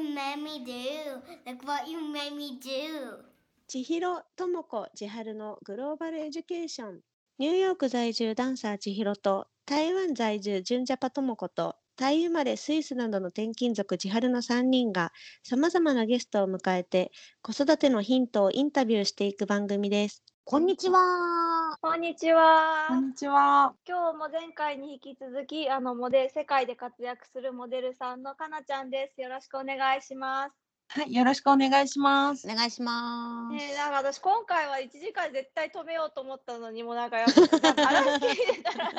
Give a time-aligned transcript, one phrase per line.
[0.00, 1.20] you made me do?
[1.46, 3.24] Look what you made me do?
[3.68, 7.00] 千尋智子千春のグローバルエデュケーション
[7.38, 15.12] ニューヨーク在住ダンサー千尋と台湾在住純ジャパ智子とタイ生まれスイスなどの転勤族千春の3人が
[15.44, 17.12] さまざまなゲストを迎えて
[17.42, 20.24] 子育てのヒントをインタビューしていく番組です。
[20.44, 21.76] こんにちは。
[21.80, 22.86] こんにちは。
[22.88, 23.74] こんにちは。
[23.86, 29.20] 今日も前回に引き続き、あのモデル世界で活躍するモデルさんのかなちゃんです。
[29.20, 30.59] よろしくお願いします。
[30.92, 32.48] はい、よろしくお願いします。
[32.50, 33.54] お願いします。
[33.54, 38.90] ねえ、なんか私今回は1時間絶対止めようと思ったのにもなんかやっぱなんか話聞いてたら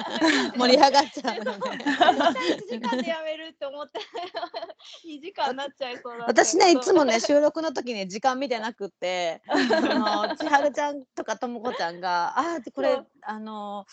[0.55, 1.43] 盛り上がっちゃうね。
[1.43, 3.99] 対1時間でやめるって思って
[5.05, 13.85] 2時間になっちゃいそうだった私ねいつもね収録の時に時間見てなくってあの千春ちゃんとかともこちゃんが「あーこれあの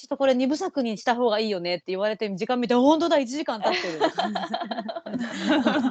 [0.00, 4.00] ちょっとこれ二部作にした方がいいよね」って言われて時間見て本当だ1時間経ってる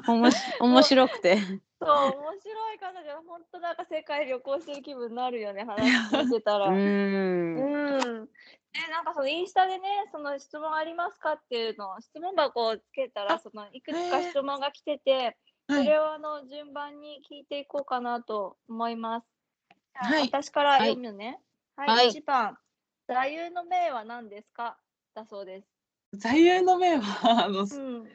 [0.08, 1.38] おもし面白くて
[1.80, 6.68] そう面白い彼女本当なんか世界旅行してる気分になるよね話聞いてたら。
[6.68, 8.30] う うんん。
[8.74, 15.38] え、なんかそのインスタでね、その質問ありますかっていうのを質問箱をつけたら、あそのいくつか質問が来てて、
[15.68, 19.28] はい、それをあの順番に聞いていこうかなと思います。
[19.94, 21.42] はい私から読むね。
[21.76, 22.58] はい、はい1番。
[23.10, 24.78] 座右の銘は何ですか？
[25.16, 25.68] だそうです。
[26.14, 28.08] 座右の銘は あの、うん。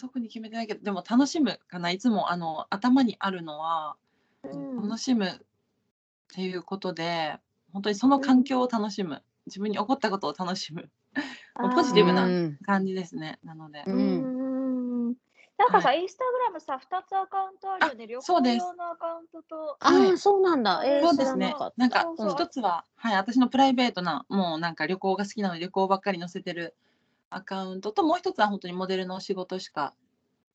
[0.00, 1.92] 特に決めてないけど、でも楽しむかな。
[1.92, 3.96] いつもあの頭にあるのは、
[4.42, 5.38] うん楽しむっ
[6.34, 7.38] ていうことで、
[7.72, 10.90] 本当にその環境を楽しむ、自分に起こったことを楽しむ
[11.54, 13.38] ポジティブなうん感じですね。
[13.44, 14.33] なので、ううんん。
[15.64, 18.06] なんかさ、はインスタグラムさ、2つアカウントあるよね。
[18.06, 19.76] 旅行用のアカウントと。
[19.80, 20.82] あーそうなんだ。
[20.84, 21.54] えーそう知ですね。
[21.58, 26.74] らなんか一つは、はい、私のプライベートな、もうなんか旅行が好きなので旅行ばっかり載せてる
[27.30, 29.94] アカウントと、もう一つは本当にモデルの仕事しか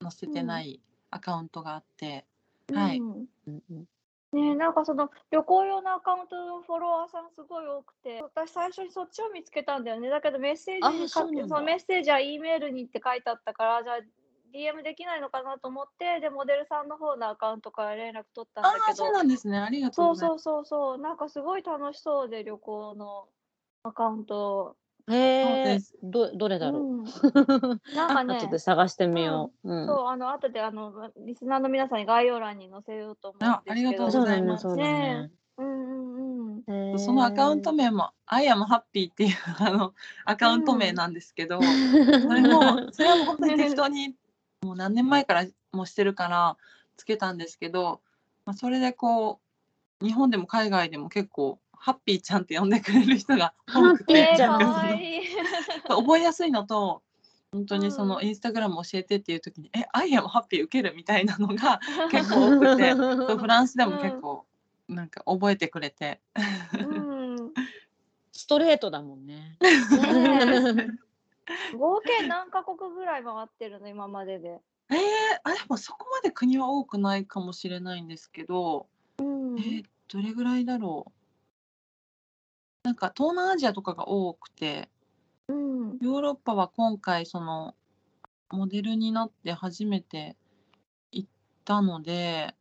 [0.01, 2.25] 載せてないアカウントがあって、
[2.71, 3.27] はいうん。
[3.47, 3.85] うんうん
[4.31, 10.09] ねえなんかその旅行用のアカウントのフォロワーさんすごい多くて私最初にそっちを見つけたんだよね。
[10.09, 13.95] だけどメッセーあジにそのメッセージは E メールにって書いてあったからじゃあ
[14.53, 19.57] DM できないのかなと思ってでモデルさんの方のアカウントから連絡取ったんだああ、けどそうなんですね。
[19.57, 20.43] ありがとうございます。
[20.43, 20.97] そうそうそうそう。
[20.97, 23.27] なんかすごい楽しそうで旅行の
[23.83, 24.75] アカウント、
[25.11, 27.03] へえどどれだろう、うん、
[27.95, 28.35] なんかね。
[28.35, 29.87] 後で探してみよう、うん。
[29.87, 33.89] そうあの後であのリスナーの皆さんに概要欄に載せようと思うんあですけど。
[33.89, 34.67] ありがとうございます。
[34.75, 36.63] ねうんうんうん。
[36.67, 39.93] へーそのアカウント名も I am happy っていうあの
[40.25, 44.15] アカウント名なんですけど、それもそれはもう本当に適当に
[44.61, 46.57] もう何年前からもうしてるから
[46.97, 48.01] つけたんですけど、
[48.45, 49.39] まあ、それでこ
[50.01, 54.37] う日本でも海外でも結構ハッピーちゃんって呼んでくれる人が多くて。
[55.87, 57.01] 覚えやすいのと
[57.51, 61.79] 本当にそのうんインスタグラム教えてっていう時に「え I am happy 受ける?」みたいなのが
[62.11, 64.45] 結構多くてフランスでも結構
[64.87, 66.19] なんか覚えてくれて。
[66.73, 67.53] うん。
[68.31, 70.87] ストレートだもんねねえ
[71.77, 74.61] 合計何カ国ぐらい回ってるの今までで。
[74.91, 74.97] えー、
[75.43, 78.87] あでもそこまで国は多くないかもしれないんですけど、
[79.19, 79.59] うん。
[79.59, 81.11] えーどれぐらいだろう。
[82.83, 84.89] なんか東南アジアとかが多くて。
[85.47, 85.97] うん。
[86.01, 87.75] ヨーロッパは今回その
[88.49, 90.35] モデルになって初めて
[91.11, 91.29] 行っ
[91.63, 92.55] たので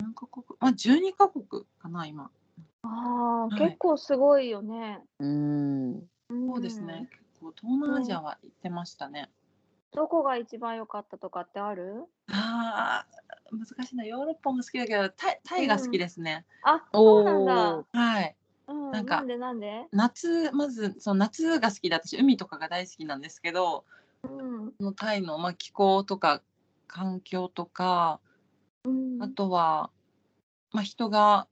[0.00, 0.44] 何カ国？
[0.60, 1.44] まあ12カ国
[1.78, 2.30] かな今。
[2.82, 3.58] ああ、はい。
[3.58, 5.00] 結構すごいよね。
[5.20, 6.02] うん。
[6.30, 7.08] そうですね。
[7.10, 9.30] 結構東南アジアは行ってましたね、
[9.92, 12.04] どこが一番良かったとかってある？
[12.30, 14.04] あー難しいな。
[14.04, 17.98] ヨーロッパも好きだけどタイタイが好きですね、あ、そうなんおだ。
[17.98, 18.36] はい。
[18.68, 19.86] うん、なんかなんでなんで？
[19.90, 23.84] 夏まずその夏が好きで私海とかが大好きなんですけど
[24.22, 24.72] うん。
[24.78, 26.42] そのタイの、まあ、気候とか
[26.86, 28.20] 環境とか
[28.84, 29.22] うん。
[29.22, 29.90] あとは、
[30.72, 31.48] まあ、人が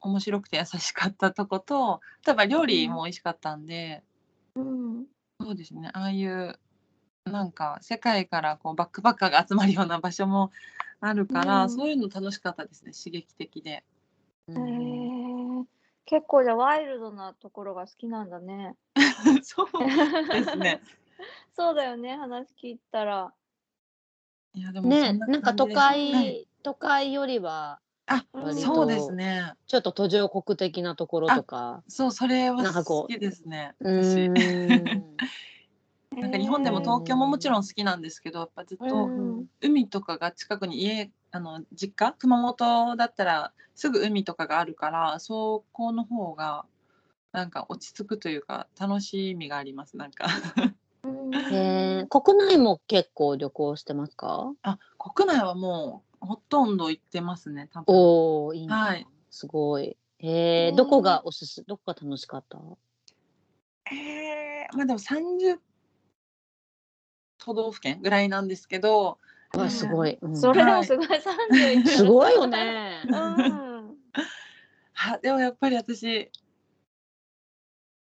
[0.00, 4.04] 面白くて優しかったとこと例えば料理も美味しかったんで、
[4.56, 5.06] うん。
[5.40, 6.58] そうですねああいう
[7.24, 10.50] なんか世界からこうバックパッカーが集まるような場所も
[11.00, 13.70] あるから、うんそういうの楽しかったですね刺激的で。
[13.70, 13.84] へ
[14.52, 15.66] え。
[16.06, 18.76] 結構じゃあワイルドなところが好きなんだね。
[19.42, 19.68] そう
[20.32, 20.80] ですね。
[21.56, 23.34] そうだよね、話聞いたら。
[24.54, 29.54] いやでもねななんか都感じですはい会、都会よりはあそうですね。
[29.66, 33.74] ちょっと途上国的なところとかそうそれは好きですね。
[36.12, 46.64] なんか日本でも東京ももちろん好きなんですけどやっぱずっうとん海とかが近くに家あの実家熊本だったらすぐ海とかがあるからそこの方が
[47.32, 50.26] なんか落ち着くというか楽しみがありますなんか。
[51.52, 54.52] え、国内も結構旅行してますか？
[54.62, 57.84] あ国内はもうほとんど行ってますね多分。
[57.94, 58.76] おお、いいな。
[58.76, 59.96] はいすごい。
[60.18, 62.58] へえ、うんどこがおすすどこが楽しかった？
[63.92, 65.60] えー、まあでも30
[67.38, 69.18] 都道府県ぐらいなんですけど、
[69.54, 70.18] うわ、すごい。
[70.20, 73.02] うんそれでもすごい、31すごいよね。
[73.04, 73.96] うん。
[74.98, 76.30] あでもやっぱり私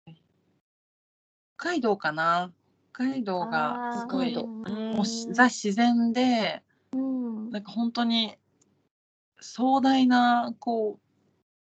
[0.06, 0.14] 北
[1.58, 2.54] 海道かな
[2.94, 4.48] 北海道がすごい北海道
[4.96, 6.67] もうしザ自然でうん
[7.52, 8.38] なんか本当に
[9.40, 11.00] 壮大なこう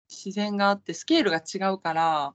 [0.08, 2.34] 自然があってスケールが違うから、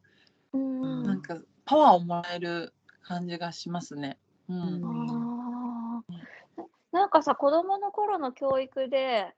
[0.53, 1.03] うん。
[1.03, 4.17] なんかパワーをもらえる感じがしますね。
[4.49, 4.57] うん。
[4.57, 4.85] うん。
[4.85, 9.33] あーなんかさ子供の頃の教育で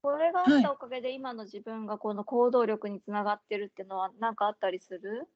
[0.00, 5.28] これがあったおかげで今の自分がこの行動力につながってるっていうのは何かあったりする？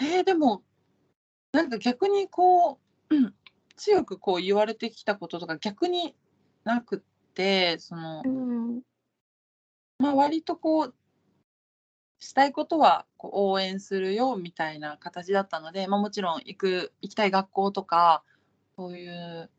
[0.00, 0.62] えーでも
[1.52, 2.80] なんか逆にこ
[3.10, 3.34] う、うん、
[3.76, 6.16] 強くこう言われてきたこととか逆に
[6.64, 7.00] なくっ
[7.34, 8.82] てその、ん。
[9.98, 10.94] まあ、割とこう
[12.18, 18.22] したいことはこう応援するよみたいな形だったので、まあ、もちろん行く行きたい学校とか
[18.76, 19.50] そういう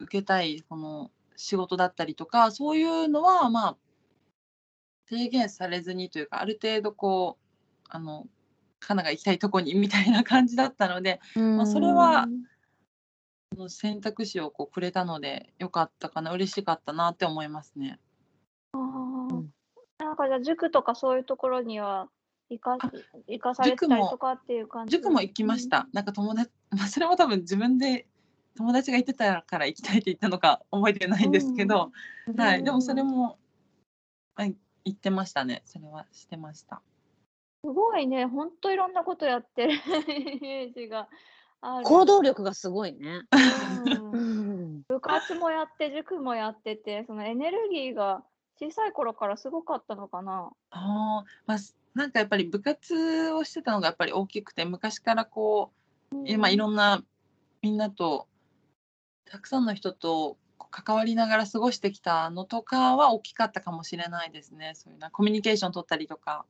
[0.00, 3.76] 受けたいこの仕事だったりとかそういうのはまあ
[5.08, 8.26] 制限されずにというかある程度こうあの
[8.80, 12.28] カナが行きたいとこにみたいな感じだったのでまあそれはそ
[13.56, 17.98] の選択肢をこうくれたのでよかったかな嬉しかったなって思いますね。
[18.72, 18.78] あ
[19.98, 22.08] なんかじゃあ塾とかそういうところには
[22.50, 22.90] 行かあ
[23.26, 24.96] 行かされたりとかっていう感じ？
[24.96, 25.88] 塾も行きました。
[25.92, 28.06] なんか友達、 まあ、それも多分自分で
[28.56, 31.92] 友達が行ってたから行きたいって言ったのか覚えてないんですけど、
[32.36, 33.38] はい、でもそれも、
[34.34, 35.62] はい、行ってましたね。
[35.64, 36.82] それはしてました。
[37.64, 38.24] すごいね。
[38.26, 39.72] ほんといろんなことやってる
[40.08, 41.08] イメージが
[41.60, 43.22] 行動力がすごいね。
[43.32, 44.82] うんうん。
[44.88, 48.22] 部活もやって塾もやっててそのエネルギーが
[48.60, 55.72] 小さい頃からすごかったのかなあーまあ、すなんかやっぱり部活をしてたのがやっぱり大きくて昔からこ
[56.12, 57.02] う、今いろんな
[57.62, 58.26] みんなと
[59.24, 60.38] たくさんの人と
[60.70, 64.72] 関わりながら過ごしてきたのとかは大きかったかもしれないですね。
[64.74, 66.44] そういうなコミュニケーション取ったりとか。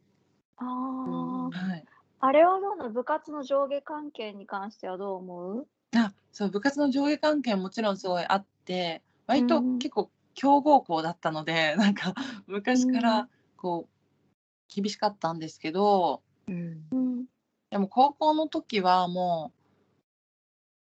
[0.57, 1.85] あーはい、
[2.21, 2.91] あれはどうなの？
[2.91, 5.69] 部活の上下関係に関してはどう思う？
[5.97, 9.79] あそう部活の上下関係ももちろんすごいあって割とうん。
[9.79, 12.15] 結構強豪校だったので、 なんか
[12.47, 16.89] 昔かうらこう厳しかったんですけどうん。
[16.93, 17.27] うん
[17.71, 19.53] でも高校の時はも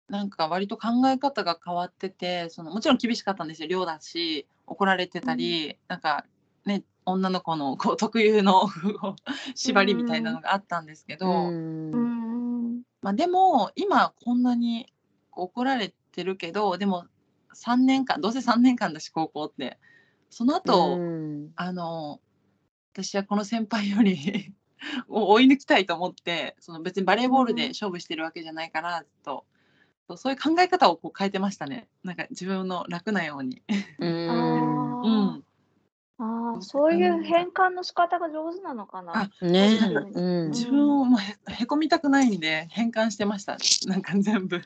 [0.10, 6.26] うなんか割と考え方が変わっててそのもちろん厳しかったんですよ寮だし怒られてたり、なんか
[6.66, 8.70] ね女の子のこう特有の
[9.56, 11.52] 縛りみたいなのがあったんですけど。
[13.02, 14.94] まあ、でも今こんなに
[15.34, 17.06] 怒られてるけどでも
[17.54, 19.78] 3年間どうせ3年間だし高校って。
[20.30, 21.52] その後、うん。
[21.56, 22.20] あの
[22.94, 24.54] 私はこの先輩より
[25.08, 29.46] を 追い抜きたいと思ってその別にバレーボールで勝負してるわけじゃないからずっと。
[30.18, 31.88] そういう考え方をこう変えてましたね。
[32.04, 33.64] なんか自分の楽なように。
[34.00, 35.44] うん、
[36.20, 40.52] あーそういう変換の仕方が上手なのかなあねなんかうん。
[40.52, 43.58] 自分をもうへへこみたくないんで変換してました
[43.90, 44.62] なんか全部。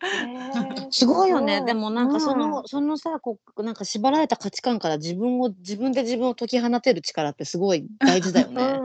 [0.90, 1.62] すごいよね。
[1.64, 8.80] でもなんかその、うそのさ、こうなんか縛られた価値観から自分を自分で自分を解き放てる力ってすごい大事だよね。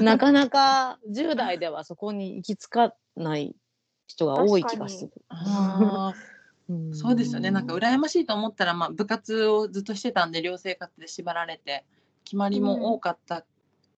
[0.00, 3.54] なかなか10代ではそこに行き着かない
[4.06, 5.10] 人が多い気がする。
[6.92, 7.50] そうですよね。
[7.50, 11.84] なんか羨ましいと思ったら、まあ、部活をずっとしてたんで、寮生活で縛られて、
[12.24, 13.46] 決まりも多かった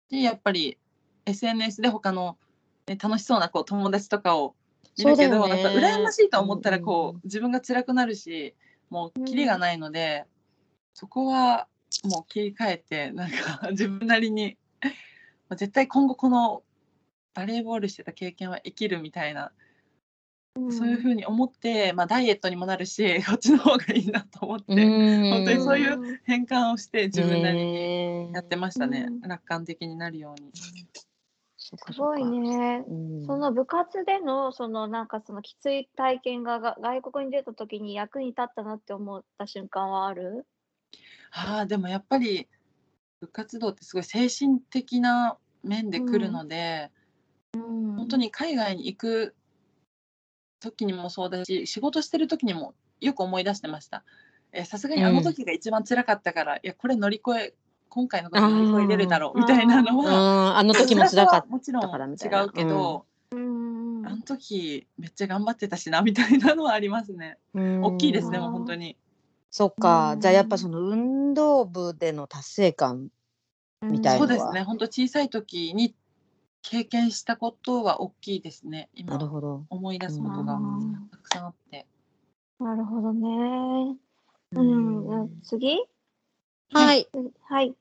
[0.08, 0.78] し、やっぱり
[1.26, 2.38] SNS で他の、
[2.86, 4.54] ね、楽しそうなこう友達とかを
[4.96, 5.62] 見るけど、ね。
[5.62, 7.20] なんか羨ましいと思ったらこう、うんうん。
[7.24, 8.54] 自分が辛くなるし、
[8.88, 10.26] もうキリがないので、
[10.94, 11.66] そこは
[12.04, 14.90] もう切り替えて、なんか 自分なりに、ま
[15.54, 16.62] あ絶対今後この
[17.34, 19.50] バレーボールしてた経験は生きるみたいな
[20.70, 30.52] そういうふうに思って、まあ、ダイエットにもなるし こっちの方がいいなと思って、うん本当にそういう変換をして自分なりにねやってましたね、うん楽観的になるように。
[31.56, 32.24] すごい。
[32.24, 32.84] ね。
[32.88, 40.46] うんその部活でのそのなんかそのきつい体験がが外国に出た時に役に立ったなって思った瞬間はある？
[41.32, 42.48] ああでもやっぱり
[43.20, 46.90] 部活動ってすごい精神的な面で来るので、
[47.54, 49.34] うん本当に海外に行く
[50.60, 54.04] 時にもそうだし仕事してる時にもよく思い出してました。
[54.52, 57.54] えーさすがにあの時が一番辛かったから、いやこれ乗り越え
[57.88, 60.58] 今回のこと乗り越えれるだろうみたいなのうん、は。
[60.58, 64.06] あの時も 辛かっもちろん違うけど、うん。
[64.06, 67.38] ああの時めっちゃ頑張ってたしなみたいなのはありますね。
[67.54, 68.96] 大きいですね、うんもう本当に。
[69.50, 70.20] そっか、うん。
[70.20, 73.10] じゃあやっぱその運動部での達成感
[73.82, 74.28] みたいのは。
[74.28, 75.94] そうですね、本当小さい時に
[76.62, 78.90] 経験したことは大きいですね。
[78.94, 79.66] なる今ほど。
[79.70, 81.86] 思い出すことがうんたくさんあって。
[82.58, 83.96] なるほどね。
[84.52, 85.78] ううんん、次？
[86.72, 87.08] はい。
[87.48, 87.74] はい。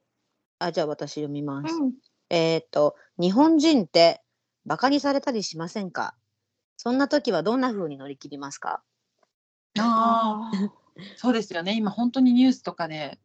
[0.59, 1.74] あ、じゃあ私読みます。
[1.74, 1.93] うん。
[2.29, 4.21] えーっと、日本人って
[4.65, 6.15] バカにされたりしませんか？
[6.77, 8.81] そんな時はどんな風に乗り切りますか？
[9.79, 10.71] ああ、
[11.17, 11.75] そうですよね。
[11.75, 13.19] 今本当にニュースとかで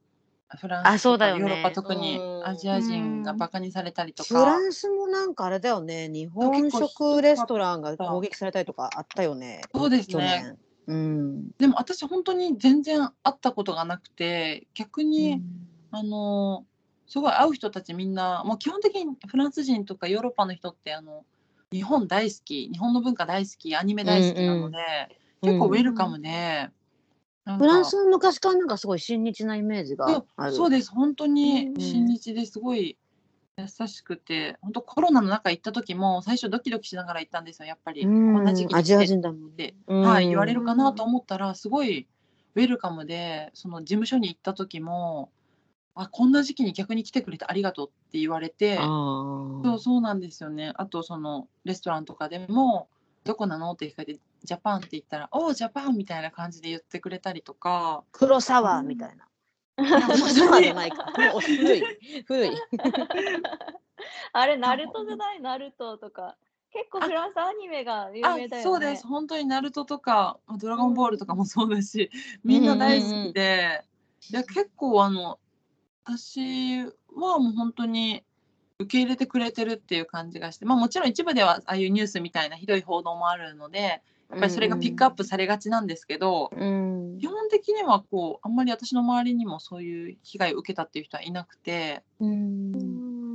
[0.49, 4.59] フランスとかあそうだよねヨーロッパ特にうんアジア人がバカにされたりとフラか。
[4.59, 9.63] ンスもなんかあれだよね、日本食レストランが攻撃されたりとかあったよね。
[9.75, 10.57] そうです去ね。
[10.87, 10.95] 年。
[10.95, 11.51] うん。
[11.59, 15.43] でも私本当に全然会ったことがなくて逆に、
[15.91, 16.65] あの
[17.07, 21.25] すごい会う人たちみんなもう基本的にフランス人とかヨーロッパの人ってあの
[21.73, 24.79] 日本大好き日本の文化大好きアニメ大好きなので、
[25.43, 26.71] 結構ウェルカムで、
[27.45, 27.65] なんか。
[27.65, 30.53] フランスは昔からなんかすごい親日なイメージがある。
[30.53, 30.91] そうです。
[30.91, 31.81] 本当にうん。
[31.81, 32.97] 親日ですごい
[33.57, 38.35] 優しくて本当コロナの中行った時も最初ドキドキしながら行ったんですよやっぱり、うん。
[38.35, 42.07] こんな時期にアジア人だもんって、うんはい、言われるかなと思ったらすごい
[42.57, 45.31] ウェルカムでその事務所に行った時も
[45.95, 48.79] あこんな時期に逆に来てくれてありがとうって言われて。
[48.81, 50.73] あそうそうなんですよね。
[50.75, 52.89] あとそのレストランとかでも
[53.25, 59.29] 「どこなの?」って聞かれて「ジャパン」って言ったら「おおジャパン」みたいな感じで言ってくれたりとか黒沢みたいな。
[59.77, 61.05] 黒沢じゃないか。
[61.41, 61.83] 古い。
[62.27, 62.51] 古い。
[64.33, 65.41] あれ、ナルトじゃない？
[65.41, 66.37] ナルトとか。
[66.73, 68.63] 結構フランスアニメが有あ名だよね。
[68.63, 72.11] そうです本当にナルトとか「ドラゴンボール」とかもそうだし、
[72.43, 73.85] みんな大好きで、
[74.31, 75.39] いや結構あの
[76.05, 78.25] 私はもう本当に
[78.81, 87.19] 受け入れてくれてるっていう感じがして、まあ、もちろん一部ではああいうニュースみたいなひどい報道もあるのでやっぱりそれがピックアップされがちなんですけど、うん。
[87.21, 93.35] 基本的にはこうあんまり私の周りにもそういう被害を受けたっていう人はいなくてうん。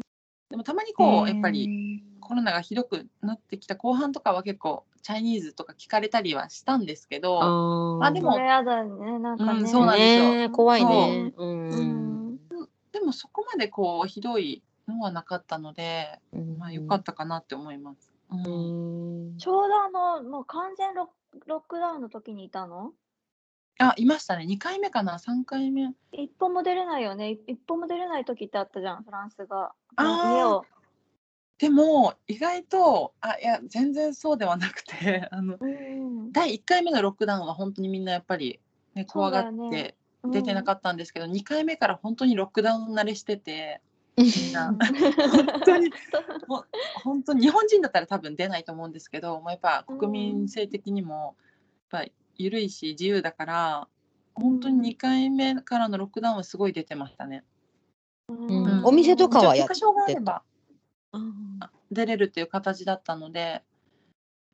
[0.49, 8.37] でもたまにこうやっぱりコロナがひどくなってきた後半とかは結構チャイニーズとか聞かれたりはしたんですけど、あまあでもそ。
[8.37, 10.49] うんそうなんですよ。
[10.49, 11.33] 怖いね。
[12.91, 16.57] でもそこまでこうひどいのはなかったので、うん。
[16.57, 18.11] まあ良かったかなって思います。
[18.31, 18.39] うん。
[18.39, 19.37] うん。
[19.37, 21.07] ちょうどあの、もう完全ロッ
[21.45, 22.91] ロックダウンの時にいたの？
[23.81, 24.45] あいましたね。
[24.45, 25.93] 2回目かな？3回目。
[26.11, 27.37] 一歩も出れないよね。
[27.47, 29.71] 一歩も出れない時ってあったじゃん、フランスが。
[29.95, 30.35] あー。
[30.35, 30.65] 家を。
[31.59, 36.31] でも意外とあいや全然そうではなくて あのうん。
[36.31, 38.61] 第1回目のロックダウンは本当にみんなやっぱり、
[38.95, 39.95] ね、怖がってね。
[40.25, 43.81] 出てなかったんですけど、2回目から本当にロックダウン慣れしてて
[44.19, 44.69] みんな。
[44.69, 44.77] うん。
[44.77, 45.89] 本当に
[46.47, 46.67] もう
[47.03, 51.35] 本当に日本人だったら多分出ないと思うんですけど、まあ、やっぱ国民性的にも
[51.91, 53.87] やっぱ緩いし自由だから
[54.35, 57.43] 本当に2回目からのロックダウンはすごい出てましたね。
[58.27, 58.47] うん。
[58.47, 60.43] うんお店とかはやって許可証があれば
[61.11, 63.63] あ出れるっていう形だったので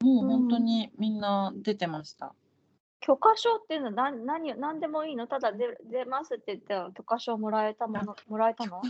[0.01, 2.33] もう本当にみんな出てました。
[3.05, 5.27] 許可証っていうのは何何を何でもいいの？
[5.27, 8.81] ただ出出ますって言ったら許可証もらえたものもらえたの？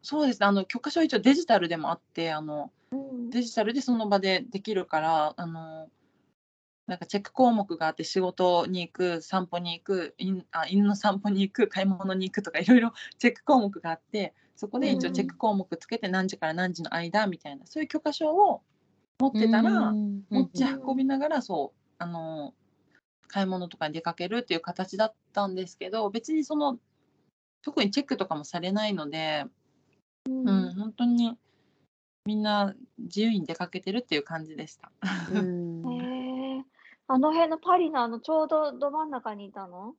[0.00, 0.40] そうです。
[0.40, 3.28] ねあの許可証一応デジタルでもあってあのうん。
[3.28, 5.90] デジタルでその場でできるからあの
[6.86, 18.62] なんかチェック項目があって仕事に行く散歩に行く犬あ犬の散歩に行く買い物に行くとかいろいろ チェック項目があってそこで一応チェック項目つけて何時から何時の間みたいなそういう許可証を
[19.20, 22.54] 持ってたら持ち運びながらそうあの
[23.30, 26.78] 買い物とかに出かけるっていう形だったんですけど別にその
[27.62, 29.44] 特にチェックとかもされないので、
[30.28, 30.48] うん。
[30.48, 31.38] うん、本当に
[32.26, 34.90] みんな自由に出かけてるっていう感じでした。
[35.32, 35.92] うん。
[35.92, 36.64] へえ
[37.06, 39.94] あの辺のパリのあのちょうどど真ん中にいたの？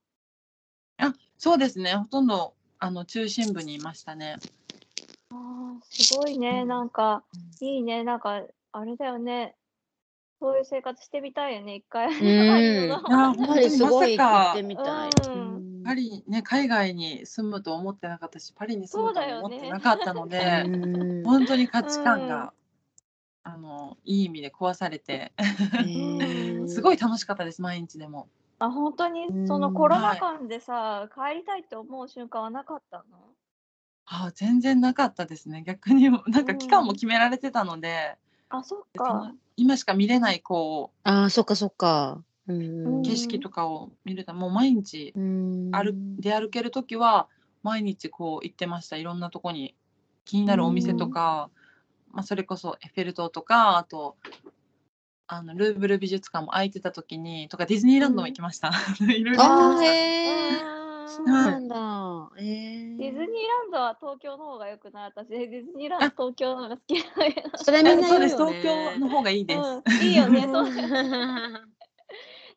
[0.98, 1.96] あそうですね。
[1.96, 4.38] ほとんどあの中心部にいましたね。
[5.32, 7.24] あーすごいね、なんか、
[7.60, 9.56] いいね、なんか、あれだよね。
[10.42, 12.08] そういう生活してみたいよね、一回。
[12.08, 12.10] ん。
[12.10, 14.46] パリのあやっぱりすごいまさか。
[14.46, 15.10] 行ってみたい。
[15.28, 15.56] うん。
[15.56, 15.84] うん。
[15.84, 21.24] パリね海外に住むと思ってなかったしパリに住むとも思ってそうだよねなかったので、うん。
[21.24, 22.54] 本当に価値観が、
[23.44, 25.32] あのいい意味で壊されて。
[26.68, 28.28] すごい楽しかったです毎日でも。
[28.58, 33.04] あ、本当に、そのコロナ禍でさ、帰りたいって思う瞬間はなかったの？
[34.06, 35.64] ああ全然なかったですね。
[35.64, 38.18] 逆になんか期間も決められてたので、
[38.52, 39.34] あ、そっか。
[39.58, 42.24] 今しか見れないこああ、そっかそっか。
[42.48, 47.28] ううんう景色とかを見るともう毎日ん歩出歩ける時は
[47.64, 49.76] 毎日こう行ってましたいろんなとこに
[50.26, 51.50] 気になるお店とか、
[52.12, 54.18] まあ、それこそエッフェル塔とかあと
[55.28, 58.72] あのルーブル美術館も空いてた時にとかディズニーランドも行きました。
[59.00, 59.86] いろいろ行きあーました。
[59.86, 61.76] へえあーそうなんだ。
[62.38, 62.98] えー。
[62.98, 65.12] ディズニーランドは東京の方が良くない？
[65.16, 67.04] 私ディズニーランド東京の方が好きな
[67.58, 68.30] それみんなね。
[68.30, 69.60] 東京の方がいいです。
[69.60, 70.66] うん、いいよね そう。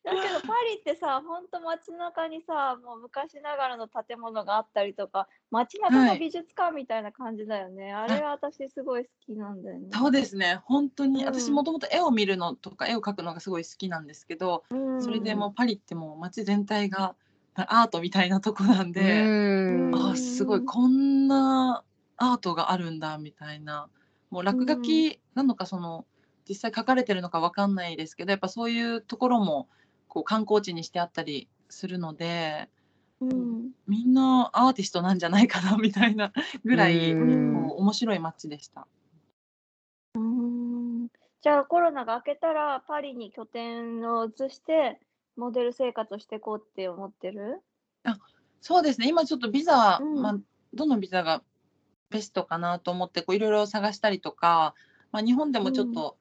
[0.05, 9.87] だけどパリってさほんと街中にさもう昔ながらの建物があったりとか街中はいの美術館みたいな感じだよね、あれは私すごい好きなんだよね。
[9.91, 10.61] そうですね。
[10.65, 11.25] 本当に、うん。
[11.27, 15.01] 私もともと絵を見るのとか絵を描くのがすごい好きなんですけど、うん。
[15.01, 17.15] それでもうパリってもう街全体が
[17.55, 19.27] アートみたいなとこなんで、う
[19.89, 19.95] ん。
[19.95, 21.83] あーすごいこんな
[22.17, 23.89] アートがあるんだみたいな。
[24.29, 26.05] もう落書きなのかその
[26.47, 29.69] 実際書かれてるのかわかんないですけどやっぱそういうところも
[30.07, 32.69] こう観光地にしてあったりするので
[33.21, 33.71] うん。
[33.87, 36.33] みんなアーティストなんじゃないかなみたいな
[36.63, 38.87] ぐらい、面白い街でした。
[40.15, 41.07] うん。
[41.41, 44.99] じゃあコロナが明けたらパリに拠点を移して
[45.37, 47.61] モデル生活をしていこうって思ってる？
[48.61, 49.07] そうですね。
[49.07, 50.21] 今ちょっとビザ、うん。
[50.21, 50.37] まあ、
[50.73, 51.43] どのビザが
[52.09, 54.73] ベストかなと思ってこういろいろ探したりとか、
[55.11, 56.17] まあ、日本でもちょっと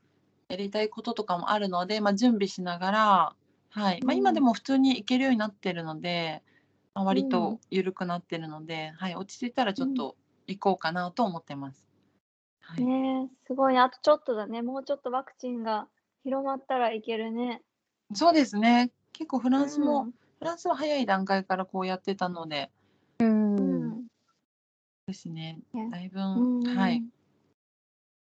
[0.49, 3.37] やりたいこととかもあるので、まあ、準備しながら、
[3.71, 4.03] はい。
[4.03, 4.19] まあ、うん。
[4.19, 6.43] 今でも普通に行けるようになってるので、
[6.93, 7.29] まあ、割うん。
[7.31, 10.17] と緩くなってるので、はい、落ち着いたらちょっと
[10.47, 11.89] 行こうかなと思ってます。
[12.61, 12.85] はい。
[12.85, 13.75] ねえすごい。
[13.75, 14.61] ねあとちょっとだね。
[14.61, 15.89] もうちょっとワクチンが
[16.25, 17.63] 広まったらいけるね。
[18.13, 20.11] そうですね結構フランスも、うん。
[20.11, 22.71] フランスは早い段階からこうやってたので。
[23.21, 23.57] うん。
[23.57, 23.63] う
[23.95, 24.07] ん。
[25.07, 25.61] ですね。
[25.73, 26.63] ねだいぶ、うん。
[26.65, 27.03] はい。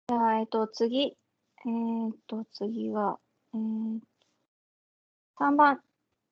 [0.09, 1.17] じゃあ、えっと、次。
[1.63, 3.19] えーっと、次は、
[3.53, 3.99] えー、
[5.37, 5.81] 3番。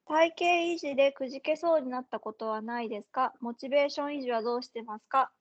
[0.06, 3.34] 体型維持でくじけそうになったことはないですか？
[3.42, 5.32] モチベーション維持はどうしてますか？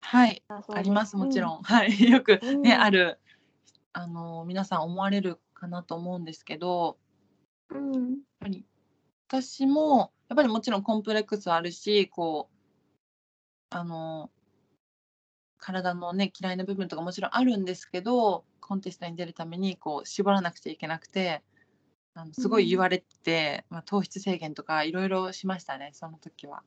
[0.00, 0.42] はい。
[0.48, 1.42] ありますもちん。
[1.42, 1.90] ろん、はい。
[2.10, 2.80] よくね、うん。
[2.80, 3.20] ある
[3.92, 6.96] あの皆さん思われるかなと思うんですけど
[7.70, 8.10] うん。
[8.10, 8.64] やっぱり
[9.28, 12.56] 私もやっぱりもちろんコンプレックスはあるしこう
[13.70, 14.30] あの
[15.58, 21.42] 体のね嫌いな部分とかもちろんあるんですけどコンテストに出るためにこう絞らなくちゃいけなくて
[22.14, 26.62] あのすごい言われて、まあ、糖質制限とかいろいろしましたねその時は。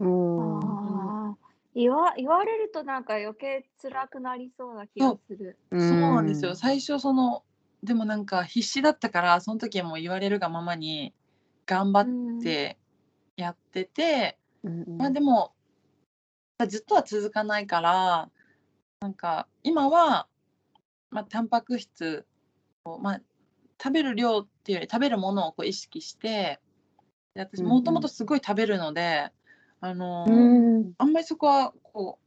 [0.00, 1.36] うん。
[1.74, 5.58] 言わ言われるとなんか余計辛くなりそうな気がする。
[5.70, 6.54] そうなんですよ。
[6.54, 7.44] 最初その
[7.82, 11.14] でもなんか必死だったからその時はもう言われるがままに
[11.66, 12.78] 頑張って
[13.36, 14.96] やってて、うん。
[14.98, 15.52] まあでも
[16.68, 18.30] ずっとは続かないから
[19.00, 20.26] なんか今は、
[21.10, 22.26] まあ、タンパク質
[22.84, 23.20] を、まあ、
[23.82, 26.60] 食べる量っていうより食べるものをこう意識して
[27.34, 29.30] で私もともとすごい食べるので、
[29.80, 30.92] あのうん。
[30.96, 32.26] あんまりそこはこう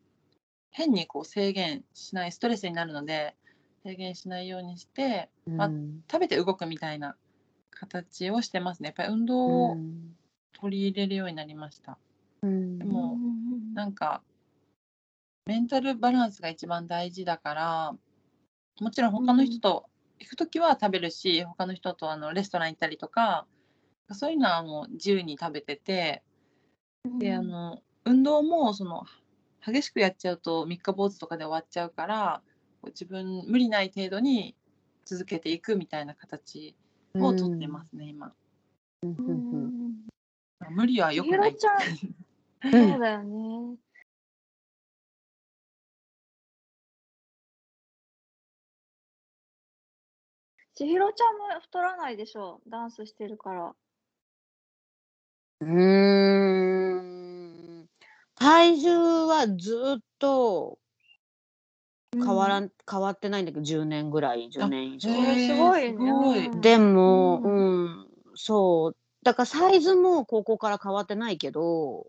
[0.70, 3.36] 変にこう制限しないストレスになるので
[3.90, 7.16] 制限しないようにしてまあうん食べて動くみたいな
[7.72, 8.88] 形をしてますね。
[8.88, 9.78] やっぱり運動を
[10.60, 11.98] 取り入れるようになりました。
[12.42, 12.78] うん。
[12.78, 13.18] でも
[13.74, 14.22] なんか
[15.46, 17.96] メンタルバランスが一番大事だから
[18.82, 19.86] もちろん他の人と
[20.20, 23.48] 行く時は食べるし他の人とあのレストラン行ったりとか
[24.12, 26.24] そういうのはもう自由に食べてて
[27.20, 29.06] であの運動もその
[29.66, 32.42] 激しくやっちゃうと三日坊主とかで終わっちゃうから
[32.88, 34.56] 自分無理ない程度に
[35.06, 36.76] 続けていくみたいな形
[37.16, 38.34] をとってますね、今。
[39.04, 39.94] うんうんうん
[40.72, 41.60] 無理は良くないひろ。
[41.60, 43.78] ちゃん、うんそうだよね。
[50.76, 53.76] 千尋ちゃんも太らないでしょダンスしてるから。
[55.62, 57.00] うー
[57.84, 57.90] ん
[58.36, 60.80] 体重はずっと
[62.14, 65.10] 変わらん、変わってないんだけど10年ぐらい10年以上。
[65.10, 65.98] すごいね。
[65.98, 66.48] すごい。
[66.48, 66.62] うん。
[66.62, 68.98] でも、ううんん、そう。
[69.24, 72.08] だからサイズも高校から変わってないけど、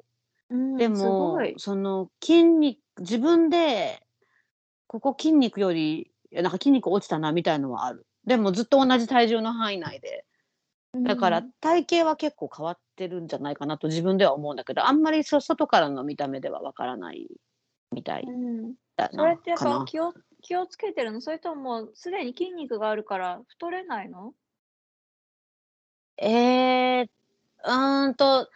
[0.48, 4.02] うんですもその筋肉自分で
[4.88, 8.06] ここ筋肉よりいやなんか筋肉落ちたなみたいのはある。
[8.26, 10.24] でもずっと同じ体重の範囲内で。
[10.92, 17.28] だから体型は結構変わってるんじゃないかなと自分では思うんだけどあんまりそ外からの見た目ではわからない
[17.92, 21.20] みたいうん、だそれってやっぱ気を気をつけてるの？
[21.20, 24.33] それともすでに筋肉があるから太れないの？
[26.18, 27.07] えー、
[27.64, 28.48] うーんと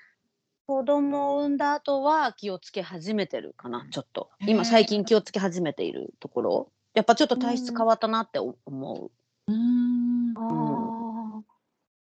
[0.67, 4.31] 子供を産んだ後は気をつけ始めてるかなちょっと。
[4.41, 6.73] 今最近気をつけ始めているところ。
[6.95, 9.11] やっぱちょっと体質変わったなって思う。
[9.47, 9.55] うー。
[9.55, 10.35] ん。
[10.37, 11.43] あ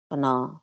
[0.10, 0.62] かな。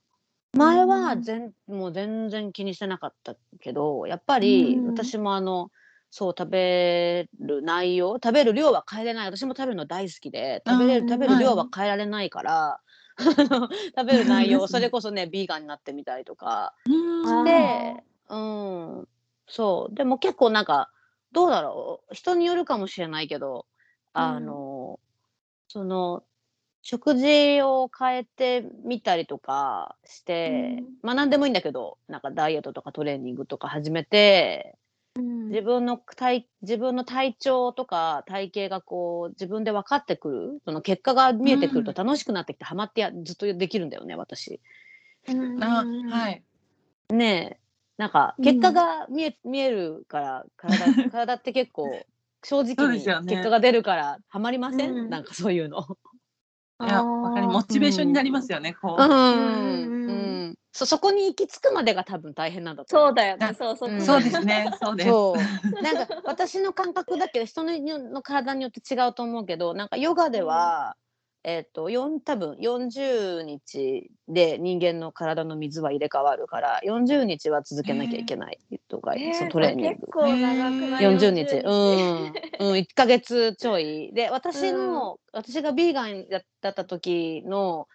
[0.55, 4.87] 前はうん全もう全然気にしてなかったけどやっぱりうん。
[4.87, 5.71] 私もあの
[6.17, 9.27] そう食べる内容食べる量は変えれない。
[9.27, 12.81] 私も食べるの大好きで食べれうんる食べる量は変えられないから、
[13.19, 16.73] 食べる内容 それこそねビーガンになってみたりとか。
[16.87, 17.45] うん。
[17.45, 19.09] で、うん、
[19.49, 19.95] そう。
[19.97, 20.89] でも結構なんか
[21.33, 22.15] どうだろう。
[22.15, 23.67] 人によるかもしれないけど
[24.13, 25.01] あの、
[25.67, 26.23] その
[26.83, 30.85] 食事を変えてみたりとかして、うん。
[31.03, 34.79] まあ何でもいいんだけどなんかダイエットとかトレーニングとか始めて
[35.17, 35.49] うん。
[35.49, 44.61] 自分の体自分の体調とか体型がこう自分で分かってくるその結果が見えてくると楽しくなってきてハマってやずっとできるんだよね私。
[45.29, 45.63] うん。
[45.63, 46.43] あはい。
[47.11, 47.61] ねえ。
[47.97, 48.45] なんかうん。
[48.45, 52.07] 結果が見え,、見えるから体 体って結構
[52.43, 55.11] 正直に結果が出るからハマりません、うん。
[55.11, 55.87] なんかそういうの。
[56.83, 58.75] いや、わかりモチベーションになりますよね。
[58.75, 59.03] こう。
[59.03, 60.24] うんうんうん
[60.75, 63.47] そそこに行き着くまでが多分大変なんだと思そうだよね。
[63.47, 64.01] あそうそううん。
[64.01, 64.69] そうですね。
[64.83, 65.09] そうです。
[65.09, 65.37] そう。
[65.85, 67.79] なんか私の感覚だけど人の
[68.11, 70.97] の体によって違うと思うけどなんかヨガでは、
[71.45, 78.59] えっ、と4多分40日で人間の体の水は入れ替わるから40日は続けなきゃいけない
[78.89, 79.91] とか、えーそのトレーニング。
[79.95, 80.07] 結。
[80.11, 81.53] 構長くない40日、
[82.59, 84.13] うん、うん、 1ヶ月ちょい。
[84.13, 86.39] で、私の、私がビーガンだ
[86.71, 87.87] った時の、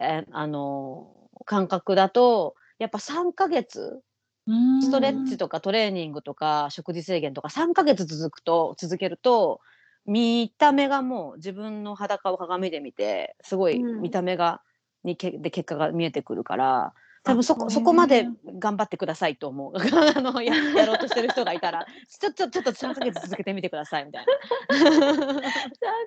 [0.00, 4.02] えあの、感覚だと、やっぱ3ヶ月、
[4.46, 4.56] うん。
[4.80, 9.60] ストレッチとかトレーニングとか食事制限とか3ヶ月続くと、続けると、
[10.06, 14.02] 見た目がもう自分の裸を鏡で見て、すごいうん。
[14.02, 14.62] 見た目が、
[15.04, 18.26] にけで結果が見えてくるから、多分そこあそこまで
[18.58, 19.72] 頑張ってくださいと思う。
[20.16, 24.24] あのややろうとしてる人がいたら ちょちょちょっと3ヶ月続けてみてくださいみたい
[24.70, 25.00] 3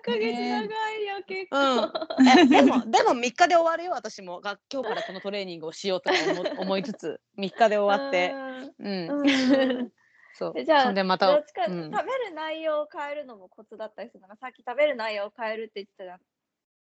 [0.03, 1.91] ヶ月長いよ、結な。
[1.91, 2.15] 構。
[2.19, 4.41] うん、えでもでも3日で終わるよ私も。
[4.41, 6.17] が今日からこのトレーニングをしようとか
[6.55, 8.33] 思思いつつ3日で終わって、
[8.79, 9.09] うん。
[9.09, 9.91] うん。
[10.33, 10.53] そう。
[10.57, 11.43] えじゃでまた、うん。
[11.43, 14.27] 食べる内容を変えるのもコツだったりするの？
[14.27, 16.19] がさっき食べる内容を変えるって言ってたじゃん。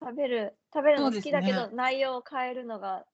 [0.04, 3.06] 食べる食べるの好きだけど、そうです内容を変えるのが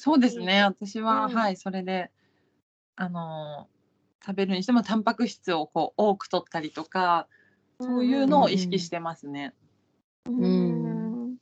[0.00, 0.62] そうですね。
[0.62, 1.34] 私は、うん。
[1.34, 2.10] はい、それで、
[2.96, 3.80] あのー
[4.22, 7.26] 食べるにしてもタンパク質をこう多く取ったりとか、
[7.80, 9.54] そういうのを意識してますね。
[10.26, 11.36] うん。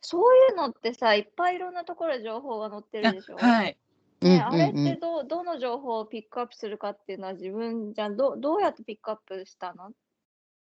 [0.00, 3.76] そういうのってさいっぱいいろんなところで情報が載ってるでしょ、あはい。
[4.20, 8.16] ね、うんあれってど,、どの情報をピックアップするかっていうのは自分じゃん。
[8.16, 9.90] どどうやってピックアップしたの？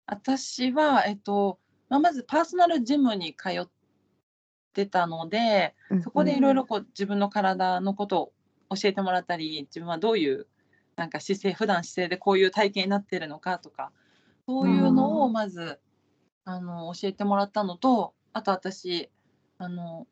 [0.07, 1.59] 私は、えっと、
[1.89, 3.69] まあ、まずパーソナルジムに通っ
[4.73, 8.33] てたので、そこでいろいろこう自分の体のこと
[8.71, 10.47] を教えてもらったり、自分はどういう
[10.97, 13.93] なんか姿勢、普段姿勢でこういう体型になってるのかとか、
[14.47, 15.79] そういうのをまず
[16.45, 19.11] あの教えてもらったのと、あと私、
[19.59, 20.07] あの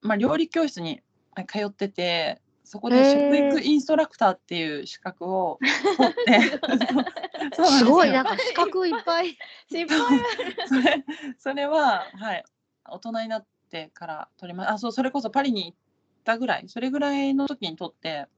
[0.00, 1.00] まあ、料理教室に
[1.48, 5.58] 通ってて、そこでへ食ー育インストラクターっていう資格を
[5.96, 6.58] 取って、
[7.54, 9.36] そ うそうなんですすごいよなんか資格いっぱい。
[10.66, 11.04] それ
[11.38, 12.44] それは、はい、
[12.88, 15.78] 大人になってから取りまあそうそれこそパリに行っ
[16.22, 18.28] たぐらいそれぐらいの時に取って、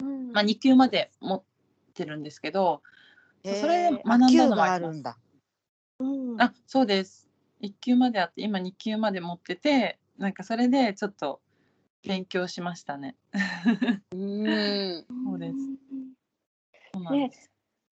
[0.00, 0.32] うん。
[0.32, 1.42] まあ、2級まで持っ
[1.94, 2.82] てるんですけど
[3.44, 5.18] そうそれで学んだの級もあるんだ。
[5.98, 6.40] うん。
[6.40, 7.28] あそうです。
[7.60, 11.40] 1級まであって今2級まで持っててなんかそれでちょっと
[12.06, 13.16] 勉強しましたね。
[14.12, 15.06] うん。
[15.24, 15.58] そうです。
[16.94, 17.50] そうなんです。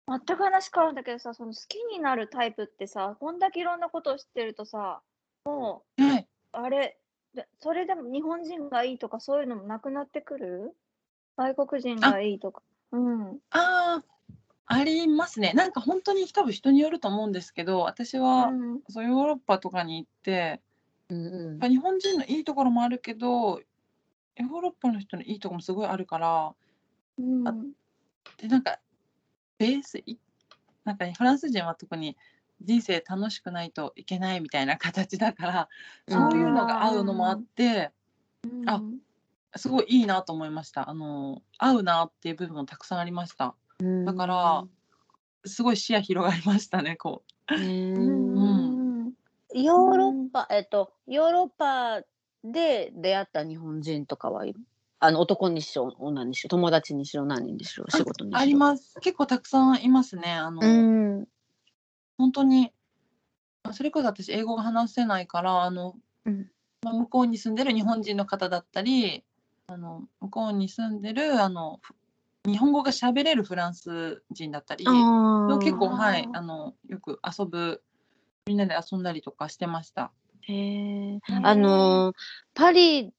[0.09, 5.03] 全く話変わるんだけどさその好きになるタイプってさこんだけいろんなことを知ってるとさ
[5.45, 6.99] もはい、うあれ
[7.35, 10.75] でそれでも日本人がいいとかそういうのもなくなってくる？
[11.37, 12.63] 外国人がいいとか。
[12.93, 13.39] うん。
[13.51, 14.35] あー
[14.71, 15.53] ありますね。
[15.55, 18.81] なんか本当に多分人によると思うんですけど私は、うん。
[18.89, 20.61] そうヨーロッパとかに行って
[21.09, 21.51] うんうん。
[21.51, 23.61] やっぱ日本人のいいところもあるけど
[24.37, 26.55] ヨーロッパの人のいいところもすごいあるから
[27.19, 27.49] うん。
[27.49, 27.55] あ
[28.37, 28.79] でなんか
[29.59, 30.19] ベースい
[30.85, 32.17] なんかフランス人は特に
[32.63, 35.69] 人生楽しくないといけないみたいな形だから
[36.09, 37.93] そういうのが合うのもあって
[38.67, 38.99] あうん
[39.57, 40.91] すごいいいなと思いました。
[40.91, 43.55] あの合うなっていう部分もたくさんありました。
[44.05, 44.65] だから
[45.45, 47.55] すごい視野広がりましたねこう。
[47.55, 47.63] うん。
[47.63, 49.13] うん。
[49.55, 52.03] ヨーロッパ、えっと、ヨーロッパ
[52.45, 54.61] で出会った日本人とかはいる
[55.01, 58.41] あの男にしろ女にしろ友達にしろ何人にしろ仕事にしろ。
[58.41, 58.99] あります。
[59.01, 61.29] 結構たくさんいますねあの、うん
[62.19, 62.73] 本当に
[63.63, 65.95] あそれこそ私英語が話せないからあの、
[66.27, 66.51] うん。
[66.83, 69.25] まあ、向こうに住んでる日本人の方だったり
[69.67, 71.95] あの向こうに住んでるあのふ
[72.47, 77.83] 日本語が喋れるフランス人だったりあ結構はいあのよく遊ぶ
[78.47, 80.13] みんなで遊んだりとかしてました。
[80.43, 81.47] へえうん。
[81.47, 82.17] あのー
[82.55, 83.13] パリ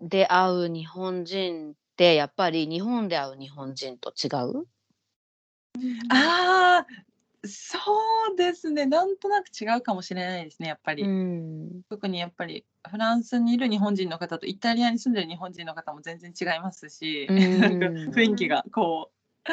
[0.00, 4.66] で会う日本人ってやっぱり日本で会う日本人と違う？
[6.10, 6.86] ああ
[7.46, 7.78] そ
[8.32, 8.86] うですね。
[8.86, 11.82] なんとなく違うかもしれないですねやっぱり、うん。
[11.88, 17.60] 特にやっぱりフランスにいる日本人の方とイタリアに住んでる日本人の方も全然違いますし、うん。
[17.60, 18.64] なんか雰囲気が。
[18.72, 19.10] こ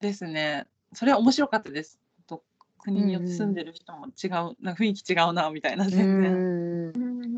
[0.00, 0.66] うですね。
[0.92, 1.98] それは面白かったです。
[2.26, 2.42] と
[2.78, 6.92] 国によって住んでる人も違う、なんか雰囲気違うなみたいな全然、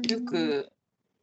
[0.08, 0.72] よく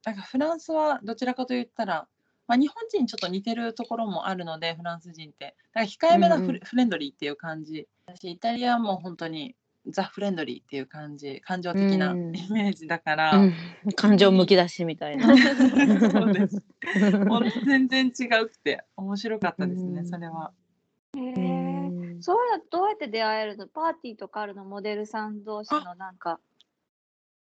[0.05, 2.07] なんかフランスはどちらかといったら、
[2.47, 5.55] まあ、日本人にちょっと似てるところもあるのでフランス人って。
[5.73, 9.55] だから控えめなフレンドリーっていう感じだしイタリアも本当に
[9.87, 13.53] ザ・フレンドリーっていう感じ感情的なイうんメージだから、うん
[13.95, 15.27] 感情むき出しみたいな。
[16.09, 16.61] そうです
[17.27, 20.51] ほんと全然違うくて面白かったですね、うんそれは。
[21.15, 21.87] へうえ。
[21.89, 26.39] んそういうのどうやって出会えるのパーティーとかあるのモデルさん同士のなんか。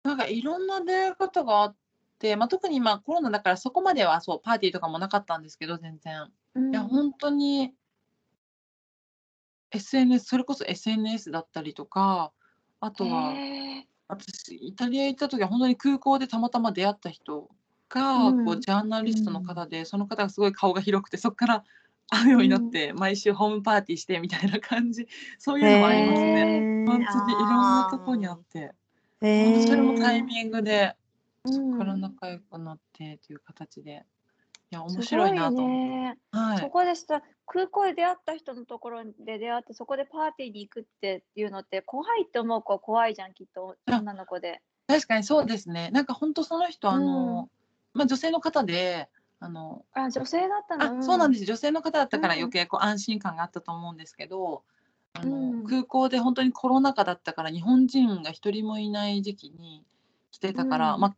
[0.04, 1.76] なんかいろんな出会い方があっ
[2.18, 6.30] て、まあ、特に今コロナだからそこまではそうパーティーとかもなかったんですけど全然。
[6.54, 7.74] うんいや本当に
[9.74, 12.32] SNS それこそ SNS だったりとか
[12.80, 17.48] あとはへえ私イタリア行った時は本当に空港でたまたま出会った人
[17.88, 18.44] が、うん。
[18.44, 21.64] こうジャーナリストの方で、その方がすごい顔が広くてそこから
[22.10, 25.06] 会うようになって、毎週ホームパーティーしてみたいな感じ
[25.38, 26.84] そういうのもありますね。
[26.86, 28.72] 本当にいろんなとこにあって、
[29.20, 30.96] それもタイミングで
[31.46, 34.13] そこからうん仲良くなってという形で、い
[34.74, 35.66] や面す白いごなと思って。
[35.66, 36.18] ね。
[36.32, 36.70] そはい。
[36.70, 44.60] こでさ空港で出会った人のところで出会ってそこでパーティーに行くっていうのって怖いって思う子は怖いじゃんきっとあ女の子で。
[44.86, 45.90] 確かにそうですね。
[45.92, 47.48] なんか本当その人あの、
[47.94, 49.08] まあ女性の方で、
[49.40, 51.00] あのあ女性だったの？
[51.00, 54.62] あそうなんでです女性の方だったからうん余計こう安心感があったと思うんですけど、
[55.12, 59.84] あのうん空港で本当にコロナ禍だったから日本人が一人もいない時期に
[60.30, 61.14] 来てたから、うんま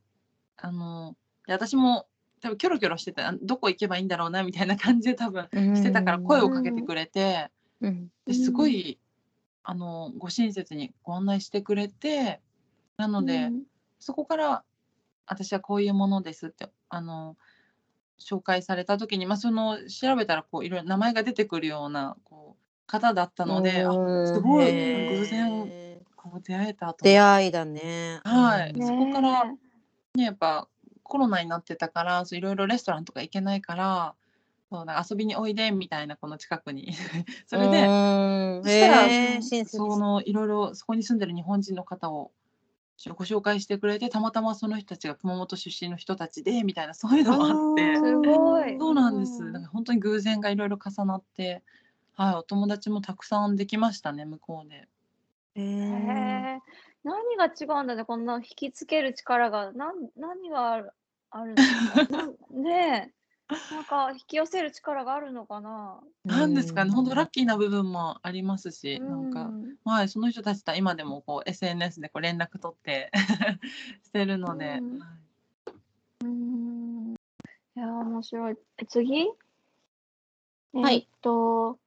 [0.59, 1.15] あの
[1.47, 2.07] で私も
[2.47, 8.09] 多分キョロキョロしてたあどこ行けばいいんだろうなみたいな感じで多分してたから声をかけてくれて、うん。
[8.27, 8.99] ですごい
[9.65, 12.41] あのご親切にご案内してくれて
[12.97, 13.51] なので、
[13.99, 14.63] そこから
[15.27, 17.37] 私はこういうものですってあの
[18.21, 24.67] 紹介された時に、まあ、その調べたらこういろいろ名前が出てくるようなこう方だったのですごい
[25.19, 27.05] 偶然こう出会えたと。
[27.05, 28.21] 出会いだね。
[28.25, 28.71] はい。
[28.71, 29.45] うんそこから
[30.15, 30.69] ねやっぱ
[31.07, 34.15] コロナになってたからそういろいろレストランとか行けないから
[34.71, 36.93] そうなんか遊びにおいでみたいなこの近くに。
[37.47, 37.89] それで、う
[38.61, 38.63] ん。
[38.65, 42.33] そしたら、そのいろいろそこに住んでる日本人の方を
[43.15, 47.97] ご紹介してくれてたまたまその人たちが熊本出身の人たちでみたいなそういうのもあって。
[47.97, 48.77] すごい。
[48.79, 49.45] そうなんです。
[49.45, 49.53] うん。
[49.53, 51.63] だから本当に偶然がいろいろ重なって、
[52.15, 54.89] はい、お友達もたくさんできましたね向こうで。
[55.55, 56.59] え。
[57.07, 59.73] 何が違うんだねこんな引きつける力が。
[59.73, 60.91] なん何がある
[61.31, 61.63] あるのか
[62.11, 62.33] な。
[62.51, 63.55] ねえ。
[63.73, 66.01] なんか引き寄せる力があるのかな。
[66.25, 66.91] なんですかね。
[66.91, 73.13] 本当ラッキーな部分もありますし、なんか、うんはい、その人たちとは今でもこう SNS でこう連絡取って
[74.03, 74.99] してるので、うん。
[74.99, 75.11] はい。
[76.25, 77.15] うん。
[77.77, 78.57] いやー面白い。
[78.79, 79.31] え次？
[80.73, 80.97] はい。
[80.97, 81.79] えーっと、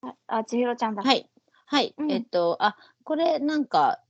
[0.00, 1.02] あ、あ千尋ちゃんだ。
[1.02, 1.28] はい。
[1.70, 1.94] はい。
[1.98, 2.10] うん。
[2.10, 4.02] えっと、あ、これなんか、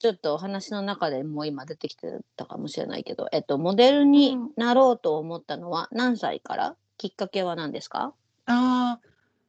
[0.00, 6.76] ちょっとお話の中でもう今出てきてたかもしれないけど、えっと、モデルになろうと思ったのは何歳から？
[6.98, 8.12] きっかけは何ですか？
[8.46, 9.00] あ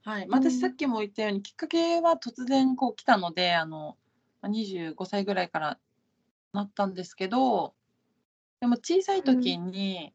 [0.05, 0.27] あ、はい。
[0.29, 3.97] 私さっきも言ったように、きっかけは突然こう来たので、あの、
[4.41, 5.79] まあ25歳ぐらいから
[6.53, 7.73] なったんですけど、
[8.61, 10.13] でも小さい時に、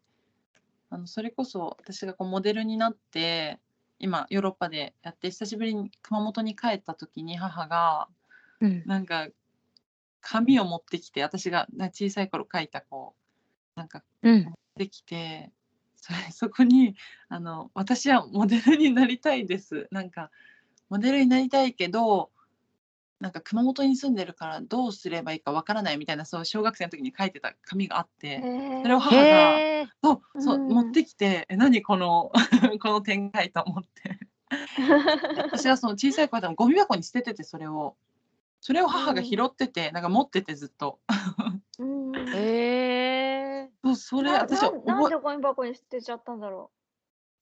[0.91, 3.61] あのそれこそ私がこうモデルになって、
[4.01, 8.09] 今ヨーロッパでやって久しぶりに熊本に帰った時に母が
[8.61, 8.83] うん。
[8.87, 9.29] なんか
[10.21, 13.15] 紙を持ってきて私がな小さい頃書いたこ
[13.77, 14.55] うなんかうん。
[14.77, 15.51] できて
[15.97, 16.97] それそこに
[17.29, 20.31] あの「私はモデルになりたいです」なんか
[20.89, 22.31] モデルになりたいけど
[23.21, 28.41] なんか熊本に住んでるからどうすればいいかわからないみたいなそう小学生の時に書いてた紙があって
[28.83, 29.59] それを母が。
[30.03, 30.69] そうそううん。
[30.69, 32.33] 持ってきて「え何この
[32.81, 34.19] この展開」と思って。
[35.37, 37.97] 私はその小さい頃でもゴミ箱に捨てててそれを。
[38.63, 40.99] それを母が拾っててなんか持っててずっと。
[41.79, 42.15] うん。
[42.35, 43.71] へえ。
[43.85, 46.71] そうそれな私はななんでゴミ箱に捨てちゃったんだろ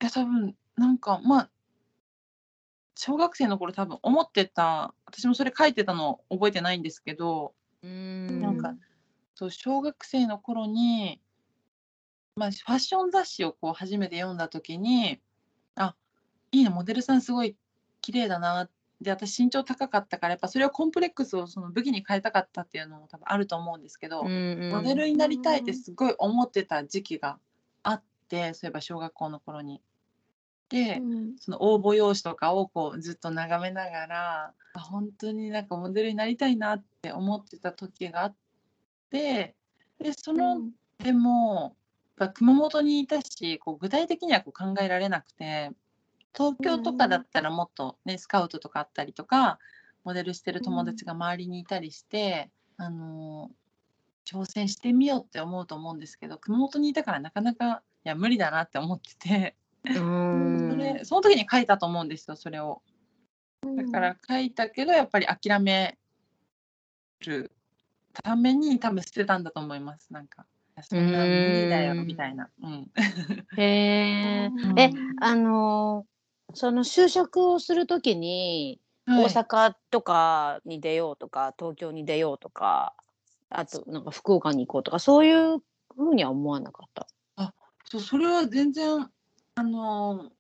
[0.00, 1.50] いや多分なんかまあ
[3.00, 8.74] 小学生の頃多分思ってた私もそれ書いてたの覚えてないんですけどうんなんか
[9.36, 11.20] そう小学生の頃に、
[12.34, 15.20] まあ、ファッション雑誌をこう初めて読んだ時に
[15.76, 15.94] あ
[16.50, 17.56] いいねモデルさんすごい
[18.00, 18.68] 綺麗だな
[19.00, 27.38] で私身長高かったからやっぱそれをコンプレックスをその武器に変えたかったっていうのも多分あると思うんですけど、うんモデルになりたいってすごい思ってた時期が
[27.84, 29.80] あってそういえば小学校の頃に。
[30.68, 31.36] で、うん。
[31.38, 38.34] その応募用紙とかをこうずっと眺めながらあ本当になんかモデルになりたいなって思ってた時があっ
[39.10, 39.54] て
[39.98, 40.60] でその、
[40.98, 41.76] でも
[42.18, 45.70] やっぱ熊本にいたしこう具体的にはこう考えられなくて
[46.36, 49.58] 東京とかだったらもっとね、スカウトとかあったりとか
[50.04, 53.50] モデルしてる友達が周りにいたりして、あの
[54.24, 59.56] 挑戦してみようって思うと思うんですけど熊本にいたからなかなかいや無理だなって思ってて。
[59.94, 62.82] うーんそれその時に書いたと思うんですよそれを。
[63.76, 65.98] だから書いたけどやっぱり諦め
[67.20, 67.50] る
[68.12, 70.44] ために多分捨てたんだと思いますなんかい
[70.76, 72.48] やそんな無理だようんみたいな。
[72.62, 72.90] うん
[73.56, 74.50] へえ。
[75.20, 76.08] あのー
[76.54, 82.94] その就職をするときに、はい大阪とかに出ようとか東京に出ようとか
[83.50, 85.60] あとなんか福岡に行こうとかそういう
[85.96, 87.06] ふうには思わなかった？
[87.86, 89.10] そうそれは全然
[89.58, 90.30] あの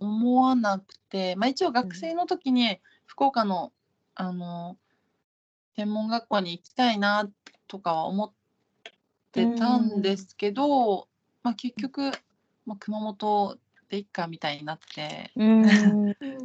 [0.00, 3.72] 思わなくて、まあ、一応学生の時に福岡の
[4.16, 4.76] あの
[5.76, 7.30] 専門学校に行きたいな
[7.68, 8.32] とかは思っ
[9.30, 11.06] てたんですけど、
[11.44, 12.10] まあ、結局、
[12.66, 13.58] まあ、熊本
[13.88, 15.30] でいっかみたいになって。
[15.36, 15.64] うん。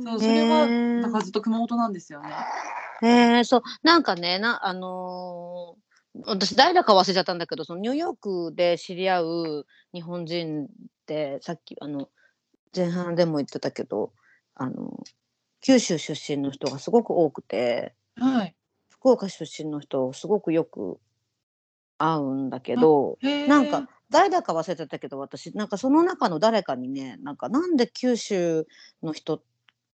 [0.03, 0.67] そうそれは
[1.01, 2.29] だからずっと熊本なんですよね。
[3.01, 3.61] へえそう。
[3.81, 5.89] なんかねなあのー
[6.25, 10.67] 私誰だか忘れちゃったんだけどそのニューヨークで知り合う日本人っ
[11.05, 12.09] てさっきあの
[12.75, 14.11] 前半でも言ってたけど
[14.55, 15.03] あの
[15.61, 18.55] 九州出身の人がすごく多くてはい、
[18.89, 20.99] 福岡出身の人すごくよく
[21.97, 28.67] 会うんだけどなんか誰だか忘れちゃったけど私なんかその中の誰かにねなんかなんで九州
[29.03, 29.41] の人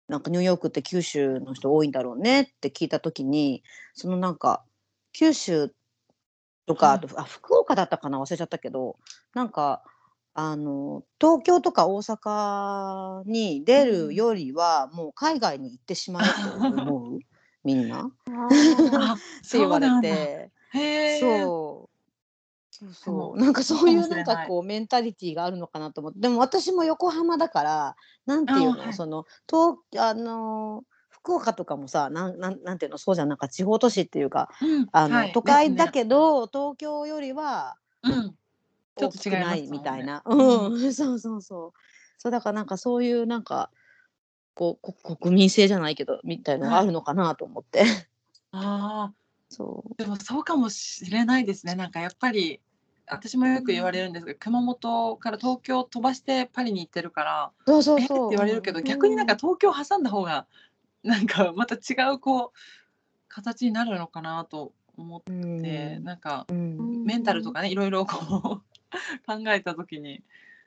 [0.09, 3.63] なんかニューヨークって九州の人多いんだろうねって聞いた時に
[3.95, 4.63] そのなんか
[5.13, 5.73] 九州
[6.67, 6.97] とか、はい。
[6.97, 8.97] あとあ福岡だったかな忘れちゃったけど
[9.35, 9.83] なんか
[10.37, 17.19] あの東京とか大阪に出るよりは、もう海外に行ってしまえと思う？
[17.63, 18.11] みんな？
[18.11, 20.51] って言われて。
[21.21, 21.95] そう。
[22.71, 23.39] そうでそもう。
[23.39, 26.19] なんかそういうなんかこうメンタリティーがあるのかなと思って。
[26.19, 28.93] でも私も横浜だから、なんていうの、あはい。
[28.93, 34.89] その、東、あのー、福岡とかもさ、なん、なん、なんていうの、そうじゃん、なんか地方都市っていうか、うん。
[34.91, 35.33] あの、はい。
[35.33, 38.35] 都会だけど、東京よりはうん、
[38.97, 40.17] ちょ大っと違いないみたいな。
[40.17, 41.73] ねうん、 そうそうそう。
[42.19, 43.71] そうだからなんかそういうなんか、
[44.55, 47.83] こう、こ国民性じゃないけど、みたいなのがあるのかなと思って。
[48.53, 49.15] ああ
[49.49, 49.95] そう。
[49.97, 51.75] でもそうかもしれないですね。
[51.75, 52.61] なんかやっぱり
[53.07, 58.31] 私もよく言われるんですが、熊本から東京飛ばしてパリに行ってるから、そうそうえってそう。
[58.31, 60.47] 言われるけど、うん逆になんか東京挟んだ方が
[61.03, 62.59] なんかまた違うこう
[63.29, 67.05] 形になるのかなと思っうん、て、なんかうん。
[67.05, 68.74] メンタルとかねいろいろこう
[69.27, 70.23] 考えた時に、ね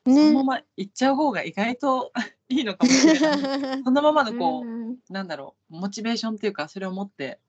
[0.06, 2.13] そのまま行っちゃう方が意外と
[2.48, 3.84] いいのかもしれない。
[3.84, 7.40] そのままのこう、うんなんだろうモチベーションっていうかそれを持って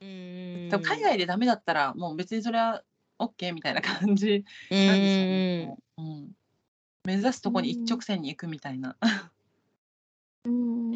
[0.00, 2.82] 海外でダメだったらもう別にそれは
[3.18, 5.76] OK みたいな感じうんなんですよね。
[5.96, 6.32] うん、
[7.04, 8.96] 目指すとこに一直線に行くみたいな。
[10.44, 10.92] うん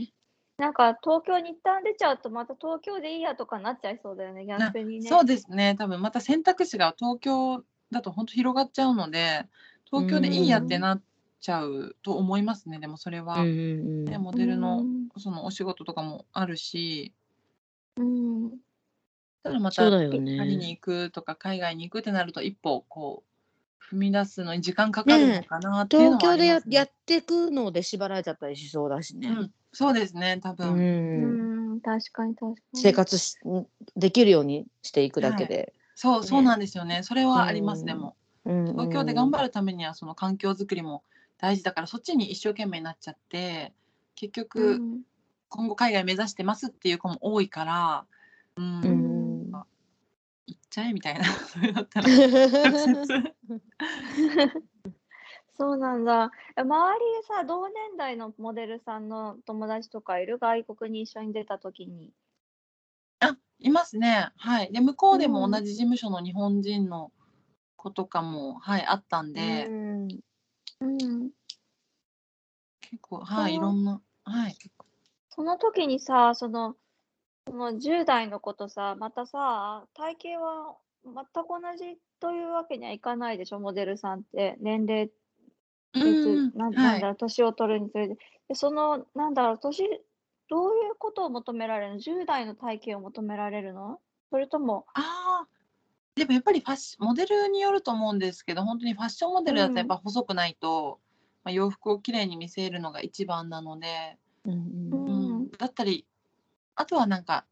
[0.59, 5.09] なんか東京に一旦出ちゃうとまた東京でいいやとかなっちゃいそうだよね逆にね。
[5.09, 7.62] そうですね多分また選択肢が東京
[7.96, 9.46] だと本当広がっちゃうので
[9.85, 11.02] 東京でいいやってなっ
[11.40, 15.06] ちゃうと思いますねでもそれは、うんうんね、モデルのうん。
[15.18, 17.12] そのお仕事とかもあるし。
[17.96, 18.50] うん。
[19.42, 19.88] ただまたパ
[20.44, 23.22] リに行くとか海外に行くってなると一歩こ
[23.90, 29.28] う踏み出すのに時間かかるのかなっていうの東京でややっていくので縛られちゃったりしそうだしね。
[29.28, 31.72] うん、そうですね多う分、ん。
[31.72, 31.80] うん。
[31.80, 32.80] 確かに確かに。
[32.82, 33.37] 生活し
[33.96, 35.72] できるようにしていくだけで。
[35.96, 37.02] そうそうねなんですよね。
[37.02, 38.16] それはあります、でも。
[38.44, 39.44] 東東京で頑張る。
[39.46, 41.02] るためにはその環境づくりも
[41.38, 43.72] 大事だからそっちに一生懸命になっちゃって
[44.14, 45.02] 結局、うん。
[45.48, 48.06] 今後海外目指してますっていう子も多いから、
[48.56, 48.82] うん。
[48.85, 49.52] うん。
[50.46, 51.24] 行っちゃえみたいな。
[51.49, 52.09] それだったら。
[52.09, 52.16] 直
[53.07, 53.34] 接
[55.57, 56.30] そうなんだ。
[56.57, 60.38] え周りでさ、同年代のモデルさんの友達とかいる？
[60.38, 62.12] 外国に一緒に出たときに。
[63.64, 64.30] あいますね。
[64.36, 64.72] はい。
[64.72, 65.50] で向こうでもうん。
[65.50, 67.12] 同じ事務所の日本人の
[67.76, 70.09] 子とかも、はいあったんで、うん。
[70.80, 71.30] うん、
[72.80, 74.57] 結構はいいろんなはい。
[75.30, 76.76] その時にさ、その、
[77.46, 84.57] その10代の子とさ、またさ、体型は全く同じというわけにはいかないでしょ、モデルさんって。
[84.61, 85.11] 年齢
[85.94, 86.52] 別、うん。
[86.54, 88.16] なんだろう、年を取るにつれて。
[88.48, 89.84] で、その、なんだろう、年、
[90.49, 94.01] どういうことを求められるの ?10 代の体型を求められるの？
[94.30, 95.49] それとも、ああ
[96.14, 100.99] でもやっぱりファッシモデルによると思うんですけど本当にファッションモデルだとやっぱ細くないと、
[101.44, 105.38] まあ、洋服をきれいに見せるのが一番なので、うんううん。
[105.42, 106.07] ん、だったり
[106.74, 107.44] あとはなんか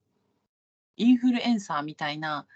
[0.96, 2.46] インフルエンサーみたいな、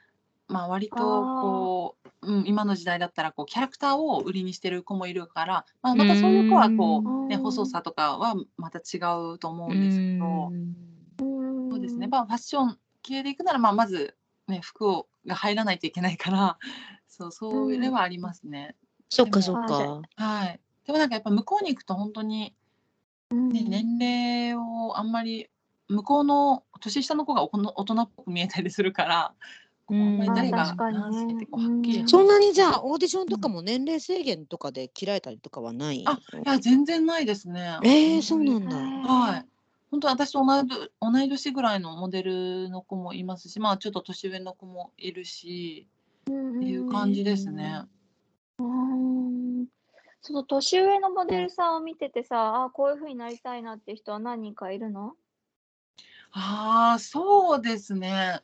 [0.48, 7.42] まあ、割とこう、うん、今の時代だったらこうキャラクターを売りにしてる子もいるから、まあ、またそういう子はこう、ね、うん。
[7.42, 8.98] 細さとかはまた違
[9.32, 11.70] うと思うんですけど、うん。
[11.70, 14.16] そうですね、まあ、ファッション系でいくなら、まあ、まず、
[14.48, 16.58] ね、服をが入らないといけないから
[17.06, 18.74] そうそれはありますね。
[19.10, 20.02] そっかでもそっか。
[20.16, 22.54] はい、でもなんかやっぱ向こうに行くと本当に、
[23.30, 23.48] うん。
[23.50, 25.50] ね、年齢をあんまり
[25.88, 29.34] 向こうの年下の子がおこの大人っぽく見えたりするから、
[29.88, 36.04] こうあんまり誰が何歳ってこうはっきりうんそんなにじゃあオーディションとかも年齢制限とかで切られたりとかはない？
[36.06, 37.78] あいや全然ないですね。
[37.82, 38.76] えー、そうなんだ。
[38.76, 39.46] はい。
[39.90, 45.88] 本当私と同いど同い年ぐらいのモデルの子もいますし、まあちょっと年上の子もいるし、
[46.30, 47.84] っっていう感じですね。
[48.58, 49.66] うん
[50.20, 55.14] その年上のモデルさんを見ててさ、あこういう風になりたいなっていう人は何人かいるの？
[56.32, 58.42] ああ、そうですね。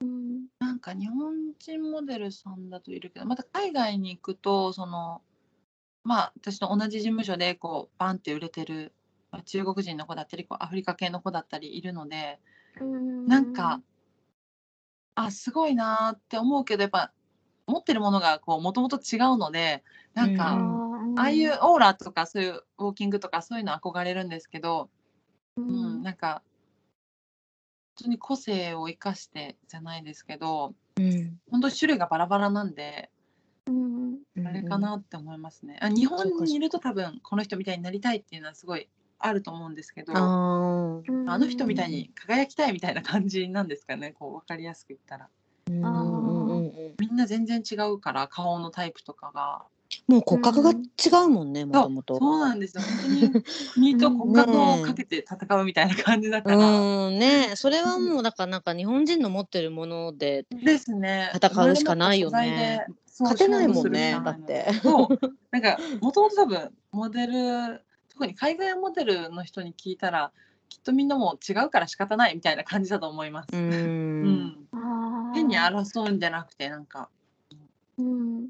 [0.00, 0.46] うん。
[0.58, 5.22] なんか日本人モデルさんだといるけど、また海外に行くと、その、
[6.04, 8.92] まあ私と同じ事務所でこうバンって売れてる
[9.30, 12.38] まあ中国人の子だったり、こうアフリカ系の子だったりいるので、
[13.26, 13.80] なんか、
[15.14, 17.12] あ、すごいなーって思うけど、やっぱ
[17.66, 19.82] 持ってるものがこうもともと違うので、
[20.14, 20.96] なんうか、ん。
[21.18, 24.90] ああいうオーラとかそういうウォーキングとかそういうの憧れるんですけど、
[25.56, 26.55] ううん、なんか本
[27.96, 33.10] 当に個性を生かしてじゃないですけどうん本当に種類がバラバラなんで
[33.66, 35.78] うんあれかなって思いますね。
[35.80, 38.88] あ日本にいると多分この人みたいになりたいっていうのはすごい
[39.18, 40.18] あると思うんですけどあ
[41.38, 45.28] の人みたいに輝きたいみたいな感じなんですかねこう分かりやすく言ったら。
[45.68, 49.64] みんな全然違うから顔のタイプとかが。
[50.06, 50.74] もう骨格が違
[51.24, 51.82] うもんね、もそう。
[51.84, 52.18] ともと。
[52.18, 52.82] そうなんですよ。
[52.82, 53.44] 本当に
[53.74, 56.56] 国と骨格をかけて戦うみたいな感じだから。
[56.56, 57.18] うん。
[57.18, 61.30] ねそれはもうだからなんか日本人の持ってるものでですね。
[61.34, 62.86] 戦うしかないよね。
[63.18, 64.66] 勝てないもんねだって。
[64.82, 65.18] そう。
[65.50, 70.32] なんか、もともと多分、モデル、特に海外モデルの人に聞いたら、
[70.68, 73.48] きっとみんなもう違うから仕方ないみたいな感じだと思います。
[73.52, 74.68] ううん。
[75.32, 77.08] 変に争うんじゃなくて、なんか、
[77.98, 78.48] うん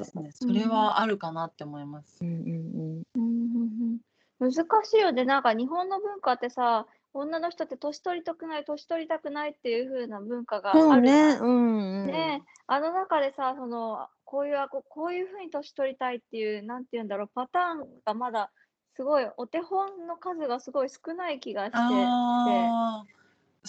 [0.00, 2.18] ですね、それはあるかなって思います。
[2.20, 3.02] うんうんうん。
[3.14, 3.98] うんうん
[4.40, 4.52] 難
[4.84, 5.26] しいよね。
[5.26, 11.38] なんか日本の文化ってさ、女の人って年取りたくない、年取りたくないっていう風な文化があるね。
[11.40, 12.42] うんうんね。
[12.66, 18.50] あの中でさ、そのこういうあここういう風に年取りたいっていう、なんて言うんだろう、パターンがまだ
[18.96, 21.78] すごい、お手本の数がすごい少ない気がして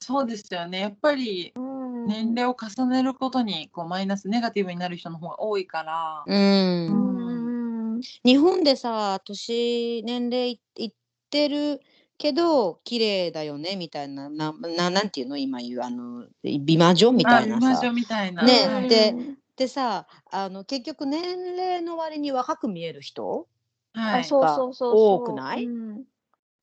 [0.02, 0.80] そうですよね。
[0.80, 6.24] やっぱりうん年齢を重ねることにこうマイナスネガティブになる人の方が多いから。
[6.26, 6.88] うん。
[6.88, 10.94] うんうん日本でさ年年齢いいっ
[11.30, 11.80] てる
[12.18, 14.28] けど綺麗だよねみたいな。
[14.28, 15.38] なななんていうの？
[15.38, 17.68] 今言うあの美魔女みたいなさ。
[17.68, 18.44] あ美魔女みたいな。
[18.44, 18.68] ね。
[18.68, 18.90] はい。
[18.90, 19.16] で
[19.56, 23.48] でさあの結局年齢の割に若く見える人
[23.94, 24.22] はい。
[24.22, 24.98] あそうそうそうそう。
[24.98, 25.66] 多くない？
[25.66, 26.04] うん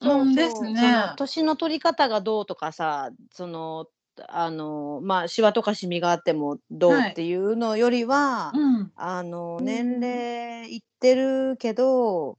[0.01, 1.13] うんですね。
[1.17, 3.87] 年の取り方がどうとかさその
[4.29, 8.93] あのまあシワとかシミがあってもどうはいっていうのよりは、うん。
[8.97, 12.37] あのうん年齢いってるけど、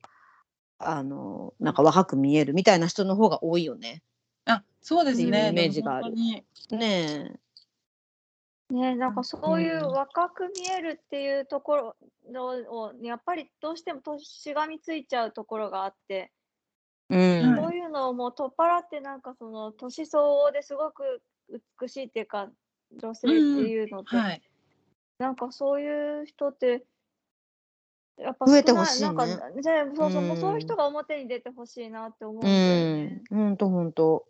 [0.77, 4.01] あのなんか若く見えるみたいな人の方が多いよね。
[4.45, 5.49] あ、そうですね。
[5.49, 7.39] イメージがあるでも本ね
[8.69, 11.95] ね、なんかそういううん若く見えるっていうところ
[12.31, 16.31] のをやっぱりどうしてもとしがみついちゃうところがあって、
[17.61, 21.21] そういうのをもう取っ払ってなんかその年相応ですごく
[21.81, 22.49] 美しいっていうか
[23.01, 24.41] 女性っていうのって、当にはい。
[25.19, 26.85] なんかそういう人って
[28.17, 33.03] やっぱ増えてほしいねなんかじゃあそうそう、そういううん人が表に出てほしいなって思うんうだよね。
[33.31, 33.35] ん。
[33.35, 34.25] ほんとほんと。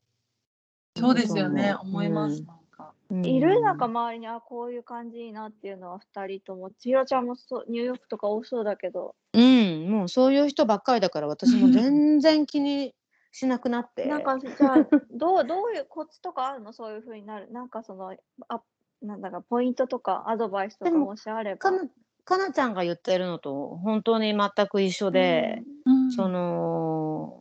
[0.98, 1.76] そうですよね。
[1.80, 2.40] 思います。
[2.40, 2.94] うんなんか。
[3.12, 12.94] いるなんか周りにあこういう感じいいなっていうのは2人とも千尋ちゃんもそうニューヨークとか多そうだけどうん、もうそういう人ばっかりだから私も全然気に
[13.32, 14.06] しなくなって。
[14.06, 16.74] なんかじゃあどうどういうコツとかあるの？
[16.74, 17.52] そういうふうになる。
[17.52, 18.16] なんかその
[18.48, 18.62] あ
[19.02, 21.58] なんだかポイントとかアドバイスとかでももしあれば。
[21.58, 21.84] かな
[22.26, 26.12] かなちゃんが言ってるのと本当に全く一緒で、うん。
[26.12, 27.40] その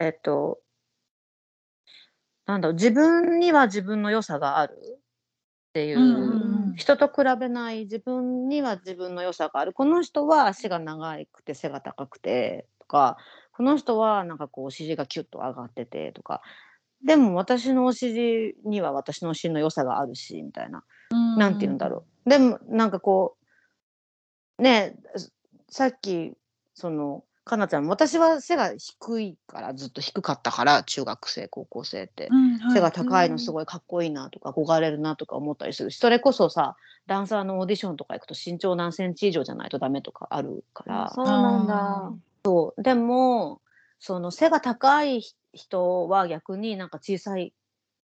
[0.00, 0.58] えっと
[2.46, 4.98] なんだろう自分には自分の良さがあるっ
[5.72, 9.72] ていう、うんうん人と比べない自分には自分の良さがある。
[9.72, 13.16] この人は足が長くて背が高くてとか
[13.56, 16.42] この人はなんかこうお尻がキュッと上がっててとか。
[17.04, 20.84] でも私のお尻には私のお尻の良さがあるしみたいな。
[21.10, 22.30] うんなんて言うんだろう。
[22.30, 23.36] でもなんかこ
[24.58, 24.96] うね
[25.68, 26.32] さっき
[26.74, 32.74] そのかなちゃん私は背が低いからずっと低かったから中学生高校生って、うんはい。
[32.74, 36.76] 背が高いのすごいかっこいいなとか憧れるなとか思ったりするしそれこそさ
[37.06, 41.10] ダンサーのオーディションとか行くと身長何センチ以上じゃないとダメとかあるから。
[41.14, 42.12] そうなんだ。
[42.78, 43.62] でも
[43.98, 45.22] その背が高い
[45.52, 47.54] 人は逆になんか小さい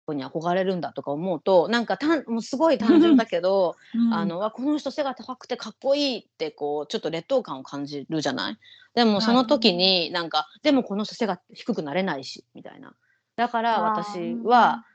[0.05, 4.13] 子に憧れるんだとか思うとなんかたんもうすごい単純だけど、うん。
[4.13, 8.57] あのわこの人背が高くてかっこいいってこうちょっと劣等感を感じるじゃない？
[8.93, 12.93] でもその時になんか、でもこの人背が低くなれないしみたいな。
[13.35, 14.85] だから私は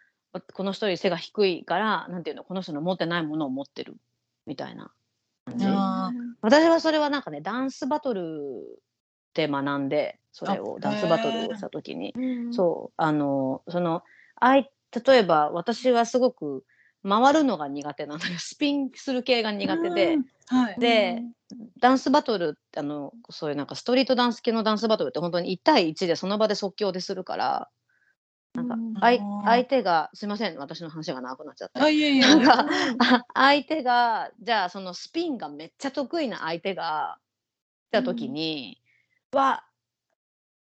[0.54, 3.96] この人より背が低いからなんていうのこの人の持ってないものを持ってる
[4.46, 4.90] みたいな
[5.46, 5.64] 感じ。
[5.66, 8.22] あ私はそれはなんかねダンスバトル
[9.34, 12.12] で学んでそれをあダンスバトルをした時に。
[12.16, 14.02] うんそうあのその
[14.36, 14.70] あい
[15.06, 16.64] 例えば私はすごく
[17.06, 18.38] 回るのが苦手なのよ。
[18.38, 20.80] スピンする系が苦手で、うんはい。
[20.80, 21.22] で
[21.78, 27.68] ダンスバトルあのそういうなんかストリートダンス系のダンスバトルって本当に1対1でその場で即興でするから。
[28.52, 28.94] なんかうん
[29.44, 31.80] 相手がすいません私の話が長くなっちゃって。
[31.80, 32.20] あいえいえ。
[32.20, 32.66] なんか
[32.98, 37.18] あ 相手がじゃあそのスピンがめっちゃ得意な相手が
[37.90, 38.79] 来た時に、
[39.32, 39.64] は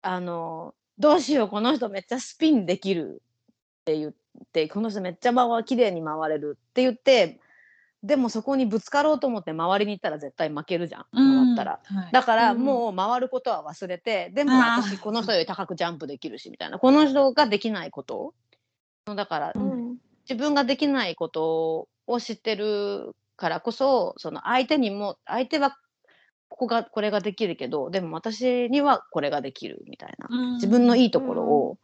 [0.02, 3.22] あのどうしようこの人めっちゃスピンできる
[3.80, 4.12] って言っ
[4.52, 7.40] てこの人めっちゃ回綺麗に回れるって言って
[8.02, 11.80] でもそこにぶつかろうと思って周りに行ったら絶対負けるじゃん回ったら。
[11.84, 12.12] はい。
[12.12, 12.64] だからうん。
[12.64, 14.82] もう回ることは忘れて、でもあー。
[14.82, 16.78] 私この人より高くジャンプできるしみたいな。
[16.78, 18.32] この人ができないこと。
[19.04, 19.96] だからうん。
[20.26, 25.76] 自分ができないことを知ってるからこそその相手にも相手は
[26.50, 30.28] ここがこれができるけどでも私にはこれができるみたいな。
[30.30, 31.78] うん自分のいいところを、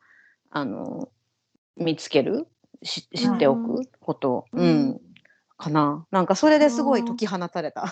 [0.51, 1.09] あの
[1.77, 2.47] 見つける
[2.83, 4.89] し知っておくこと、ううん。
[4.91, 5.01] ん
[5.57, 6.07] かな。
[6.11, 7.87] なんかそれですごい解き放たれた。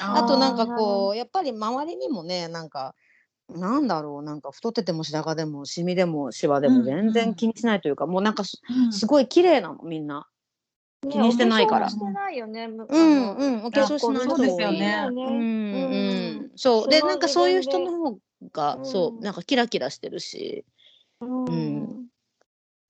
[0.00, 2.94] あ となんかこうやっぱり周りにもねなんか
[3.48, 8.58] なんだろうなんか太ってても白髪でもシミでもシワでもうん全然気にしないというか、もうなんかす
[9.06, 10.26] ごい綺麗なのみんな。
[11.06, 11.88] ね気にしてないから。
[11.88, 12.66] してないよね。
[12.68, 15.06] むうんうんお化粧しない人そうですよね。
[15.08, 15.32] うんうん。
[15.32, 16.50] うん。
[16.56, 16.88] そう。
[16.88, 18.18] でなんかそういう人の方
[18.52, 18.84] が、うん。
[18.84, 20.64] そうなんかキラキラしてるし。
[21.20, 21.46] うん。
[21.46, 22.08] うん。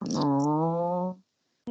[0.00, 1.16] かなあ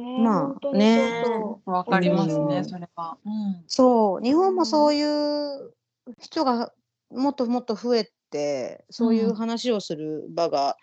[0.00, 1.20] ねまあ本当にね。
[1.24, 1.70] そう。
[1.70, 2.64] わかりますね、うん。
[2.64, 3.18] それは。
[3.24, 3.64] うん。
[3.66, 4.22] そう。
[4.22, 5.72] 日本もそういう
[6.20, 6.72] 人が
[7.10, 10.76] もっともっと増えてそういう話をする場が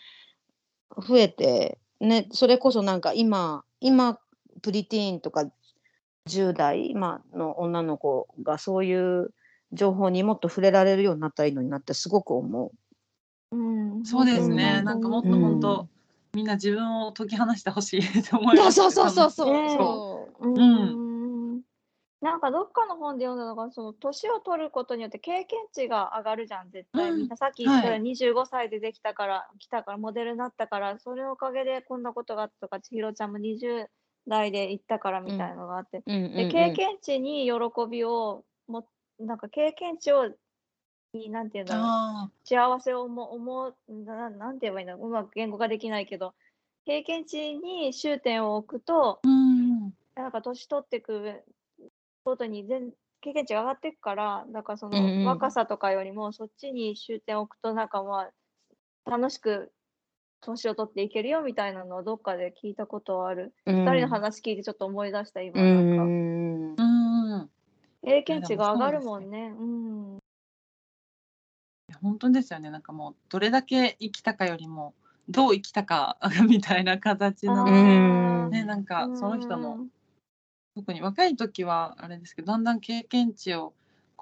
[1.08, 4.20] 増えて、ねそれこそなんか今今
[4.62, 5.50] プリティーンとか
[6.26, 9.34] 10代今の女の子がそういう
[9.72, 12.72] 情報にもっと触れられるようになったらいいのになってすごく思
[13.52, 13.56] う。
[13.56, 14.06] うん。
[14.06, 14.78] そうですね。
[14.80, 15.42] うんなんかもっとうん。
[15.42, 15.88] 本当、
[16.34, 18.74] みんな自分を解き放してほしいと思います。
[18.74, 19.52] そうそうそうそう。
[19.52, 20.48] ねそう。
[20.48, 20.60] う。
[20.60, 21.62] ん。
[22.22, 27.18] なんかどっかの本で読んだのがその年を取ることによって経験値が上がるじゃん絶対、うん。
[27.20, 27.98] みんなさっき言ったはい。
[27.98, 33.88] ように25歳でできたから来たからモデルになったからそれのおかげでこんなことがあったとか千尋ちゃんも20
[34.28, 36.36] 代で行ったからみたいなのがあって、うんうんうん。
[36.36, 37.52] で経験値に喜
[37.90, 38.88] びをも
[39.20, 40.30] なんか経験値を
[41.14, 41.84] になんていうんだろう。
[41.86, 46.34] あ幸せを思う思うななんて言えばいいんだろううまく言語化できないけど。
[46.88, 49.94] 経験値に終点を置くとーうん。
[50.16, 51.44] なんか年取っていく
[52.24, 58.30] ごとに全経験値が上がっていくからだからその若さとかよりもそっちに終点を置くとなんかま
[59.06, 59.72] あ楽しく
[60.46, 63.76] 年を取っていけるよみたいなのをどっかで聞いたことはある、うん。
[63.86, 65.62] 二人の話聞いてちょっと思い出した今。
[65.62, 67.50] うなんか、んうん。
[68.04, 69.54] 経験値が上がるももんね。
[69.58, 70.20] うん。
[72.02, 72.70] 本当ですよね。
[72.70, 74.94] なんかもうどれだけ生きたかよりも
[75.30, 76.18] どう生きたか
[76.48, 79.80] みたいな形なのあで、ーねなんかうんその人の
[80.76, 83.74] 特に若い時はあれですけどだんだん経験値を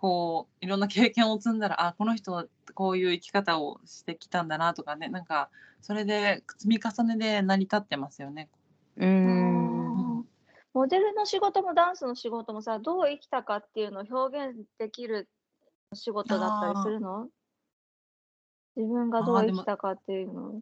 [0.03, 5.49] こういろんな経験を積んだら あこの人はこういう生き方をしてきたんだなとかねなんか
[5.79, 8.49] それで積み重ねで成り立ってますよね。
[8.97, 10.19] ううん。
[10.19, 10.27] ん
[10.73, 15.29] モデルの仕事もダンスの仕事もさどう生きたかっていうのを表現できる
[15.93, 17.29] 仕事だったりするの？
[18.75, 20.61] 自分がどう生きたかっていうの？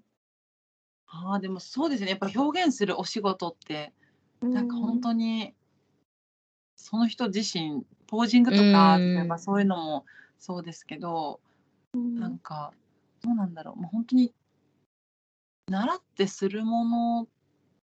[1.08, 2.12] ああでもそうですね。
[2.12, 3.92] やっぱ表現するお仕事って
[4.40, 5.56] なんか本当に
[6.78, 9.16] 当その人自身ポージングとかうん。
[9.16, 10.06] 例えばそういうのも
[10.38, 11.40] そうですけど、
[11.94, 12.72] うんなんか
[13.24, 13.80] どうなんだろう。
[13.80, 14.34] もう本当に
[15.70, 17.28] 習ってするものっ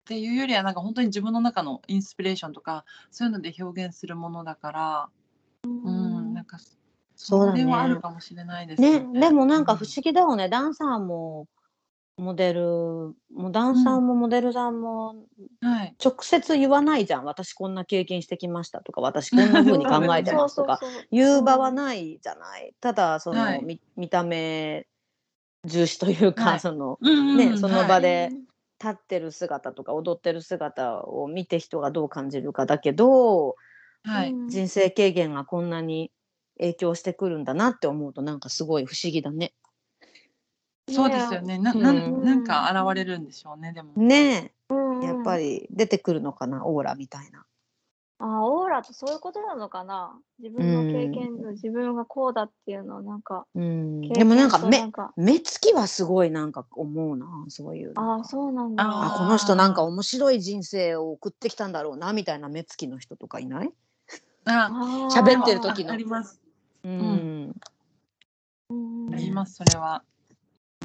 [0.05, 5.09] ていうよりはなんか本当に自分の中のインスピレーションとかそういうので表現するものだから、
[5.63, 6.57] うん、なんか
[7.15, 8.93] それはあるかもしれないですね。
[8.95, 11.47] よ、でもなんか不思議だよね、ダンサーも
[12.18, 15.15] モデルもダンサーもモデルさんも
[15.61, 15.95] はい。
[16.03, 17.26] 直接言わないじゃん。
[17.26, 20.80] 私こんな経験してきましたとか私こんな風に考えてますとか
[21.11, 22.76] 言う場はないじゃない。
[22.82, 23.63] ただその、はい。
[23.63, 24.88] 見見た目
[25.65, 26.59] 重視というか、はい。
[26.59, 26.99] その
[27.36, 28.01] ねその場はい。
[28.01, 28.32] で
[28.80, 33.55] 立ってる姿とか踊ってる姿を見て人がどう感じるかだけど
[34.03, 34.32] はい。
[34.32, 34.47] うん。
[34.49, 36.11] 人生経験がこんなに
[36.59, 39.53] 影響してくるんだなって思うとなんかすごい不思議だね。
[40.89, 41.57] そうですよね。
[41.57, 41.81] な、うん。
[41.81, 43.73] なん、なんか現れるんでしょうね。
[43.73, 43.91] でも。
[43.95, 45.03] ねうん。
[45.03, 46.65] えやっぱり出てくるのかな？
[46.65, 47.45] オーラみたいな。
[48.19, 50.19] あオーラとそういうことなのかな？
[50.39, 58.21] 自分の経験の自分がこうだっていうのをなんかうん、経でもなんか目目つきはすごいなんか思うなそういうの。
[58.21, 58.83] あそうなんだ。
[58.83, 63.71] あこの人なんか面白い人生を送ってきたんだろうなみたいな目つきの人とかいない？
[64.45, 65.23] あ、あー。
[65.23, 65.91] 喋ってる時の。
[65.93, 66.41] あります。
[66.83, 67.53] うん、
[68.69, 69.13] うん。
[69.13, 69.55] あります。
[69.55, 70.03] それは。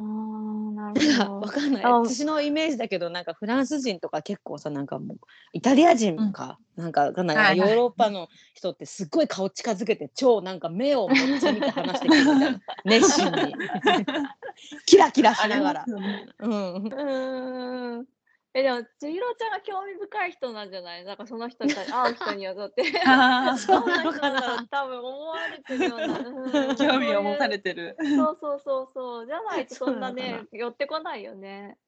[0.03, 1.40] ななんるかほど。
[1.40, 1.84] わかんない。
[1.84, 5.18] あ私のイメージだけどなんかフランス人とか結構さなんかもう
[5.53, 12.61] イタリア人か、なんかわかんなヨーロッパの人ってすっごい顔近づけて超なんか目をめっちゃ見て話してくるみたいな。
[12.84, 13.55] 熱心に。
[14.86, 15.84] キラキラしながら。
[15.86, 16.05] うん。
[16.40, 18.07] うーん
[18.55, 21.05] えでも千尋ちゃんが興味深い人なんじゃない？
[21.05, 22.82] なんかその人に 会う人にはだって。
[23.07, 26.76] あーそうな人だと多分思われてるような、うん。
[26.76, 27.96] 興味を持たれててる。
[27.98, 30.22] そうそうそうそうじゃないとそんなそうな。
[30.22, 31.78] ね寄ってこないよね。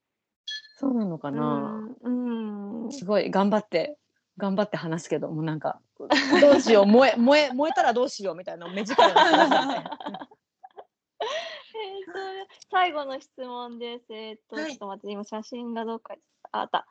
[0.76, 3.96] そうなのかな、うん、うん、すごい頑張って
[4.36, 10.28] 頑張って話すけどもうなんかどうしよう燃え燃え燃えたらどうしようみたいな目力が話すみたいな。
[11.76, 12.18] えーと
[12.70, 14.06] 最後の質問です。
[14.10, 14.70] えーっと、はい。
[14.70, 16.20] ちょっと待って、今写真がどっかに。
[16.20, 16.86] ああった。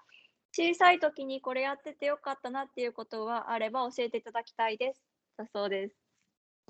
[0.51, 5.01] 小さい時にこれやっててよかったなっていうことがあれば教えていただきたいです。
[5.37, 5.95] だそうです。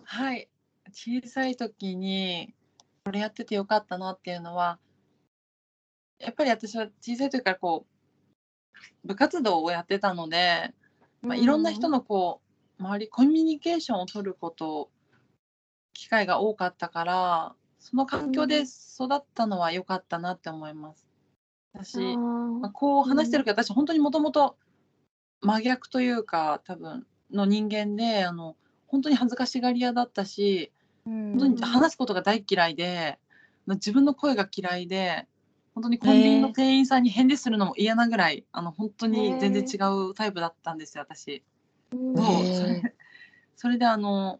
[0.03, 0.49] はい。
[0.91, 2.53] 小さい時に
[3.03, 4.79] これやっててよかったなっていうのは、
[6.19, 10.73] やっぱり私は小さい時からこう部活動をやってたので、
[11.21, 12.41] まあ、いろんな人のこ
[12.79, 14.89] う周りコミュニケーションを取ること
[15.93, 21.12] 機会が多かったからその環境で育ったのは良かったなって思います。
[21.73, 24.55] 私、まあ、こう話してるけど、私本当にもともと
[25.41, 28.55] 真逆というか多分の人間であの
[28.87, 30.71] 本当に恥ずかしがり屋だったし
[31.05, 33.17] 本当に話すことが大嫌いで
[33.67, 35.27] 自分の声が嫌いで
[35.73, 39.77] 本当にコンビニの店員さんに返事するのも嫌なぐらいあの本当に全然違
[40.09, 41.43] うタイプだったんですよ私。
[41.91, 42.55] うんそう。
[42.55, 42.93] それ
[43.55, 44.39] それであの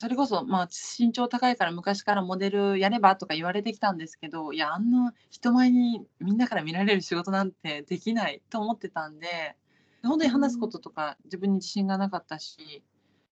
[0.00, 9.56] それこそまあ身長高いから昔からモデルやればとか言われてきたんですけどいやあんな人前にみんなから見られる仕事なんてできないと思ってたんで
[10.02, 12.82] 本当に話すこととか自分に自信がなかったし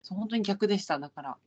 [0.03, 1.37] そう本当に逆でしただから。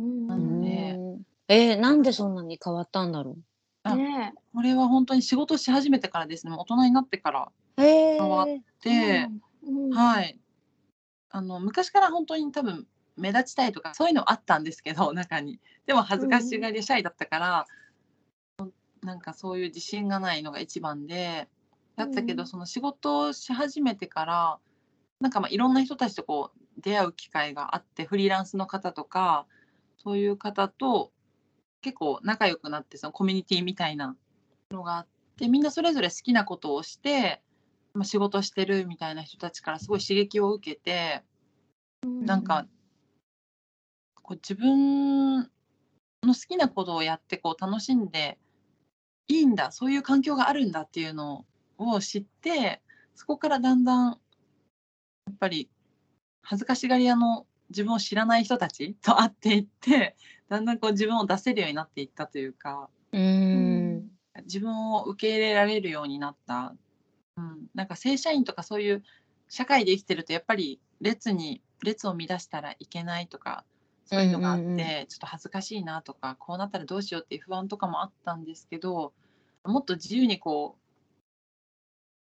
[0.00, 0.96] なので。
[0.96, 3.38] うんえーなんでそんなに変わったんだろ
[3.82, 6.52] あねこれは本当に仕事し始めてからですね。
[6.54, 8.60] 大人になってから変わっえ。
[8.82, 9.28] で、
[9.64, 10.38] うん、はい。
[11.30, 12.86] あの昔から本当に多分
[13.18, 15.60] 目立ちたいとかそういうのあったんですけど 中に。
[15.86, 17.66] でも恥ずかしがりシャイだったから、
[19.02, 21.48] なんかそういう自信がないのが一番で
[21.96, 22.46] だったけど、うん。
[22.46, 24.58] その仕事をし始めてから
[25.20, 29.46] なんかまあいろんな人たちとこう出会う機会があってフリーランスの方とか
[29.96, 31.12] そういう方と
[31.82, 34.16] 結構仲良くなってそのコミュニティみたいな
[34.70, 35.06] のがあっ
[35.36, 37.42] てみんなそれぞれ好きなことをして、
[37.94, 41.22] まあ、仕事してるみたいな人たちからすごい刺激を受けて
[42.04, 42.66] なんか
[44.28, 45.46] こう自分の
[46.22, 48.38] 好きなことをやってこう楽しんで
[49.26, 51.46] いいんだそういう環境があるんだっていうの
[51.78, 52.82] を知って
[53.14, 54.16] そこからだんだんや
[55.32, 55.70] っぱり
[56.42, 60.14] 恥ずかしがり屋の自分を知らない人たちと会っていって
[60.50, 62.90] だんだんこう自分を出せるようになっていったというか。
[63.12, 64.10] うん。
[64.44, 66.74] 自分を受け入れられるようになった、
[67.36, 69.02] うん、なんか正社員とかそういう
[69.48, 73.64] 社会で生きてるとやっぱり列に列を乱したらいけないとか
[74.10, 75.06] そういうのがあって、うんうんうん。
[75.06, 79.12] ちょっと恥ずかしいなとかこうなったらどうしようっていう不安とかもあったんですけど
[79.64, 80.82] もっと自由にこう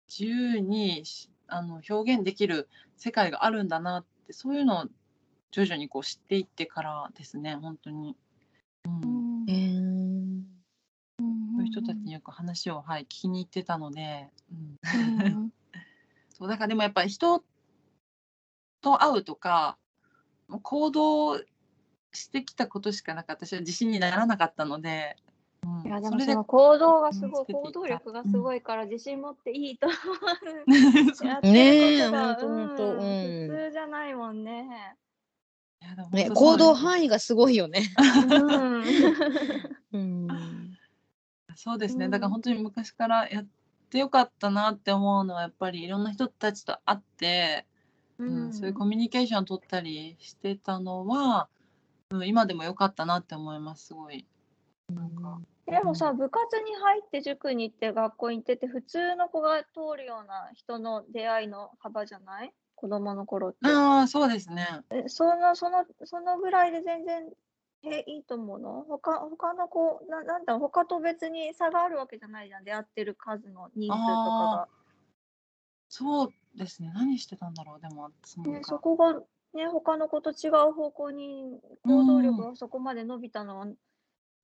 [0.09, 4.85] 自由にしあの表現できる世界があるんだなってそういうのを
[5.53, 8.15] 徐々にこう知っていってからですね本当に、
[8.85, 9.45] うん。
[9.49, 10.11] へー
[11.19, 15.53] そういう人たちによく話を、はい、聞きに行ってたので、うん、
[16.31, 17.43] そうだからでもやっぱり人
[18.81, 19.77] と会うとか
[20.63, 21.39] 行動
[22.13, 25.31] してきたことしかなかった私は自信にならなかったので、うん
[25.85, 29.97] いやでそれでもその行動がすごい、行動力がすごいから自信持っていいと思
[31.43, 31.47] う。
[31.47, 33.03] ねえることがほんとほんとうんう
[33.47, 33.49] ん。
[33.49, 34.97] 普通じゃないもんね。
[36.13, 37.83] ね行動範囲がすごいよね。
[41.57, 42.11] そうですね、うん。
[42.11, 43.47] だから本当に昔からやっ
[43.91, 47.67] てよかったなって思うのはやっぱりいろんな人たちと会って、
[48.19, 48.53] ううん。
[48.53, 51.49] そういうコミュニケーション取ったりしてたのは、
[52.11, 54.27] うん、今でもよかったなって思いますすごい。
[54.93, 62.53] なんかでもさ、部活に入って塾に行って学校に行ってて、普通の子が通るような人の出会いの幅じゃない？
[62.75, 63.59] 子供の頃って。
[63.63, 64.67] ああそうですね。
[64.91, 67.31] えその、その、そのぐらいで全然、
[67.85, 68.85] え、いいと思うの？
[68.89, 72.65] 他、他の子、ななんだ他と別に差があるわけじゃないじゃん。
[72.65, 74.69] 出会ってる数の人数とかが。
[75.89, 79.21] そうですね何してたんだろうでもそのね、そこが、
[79.55, 83.67] ね、他の子と違う方向に行動力がそこまで伸びたのは、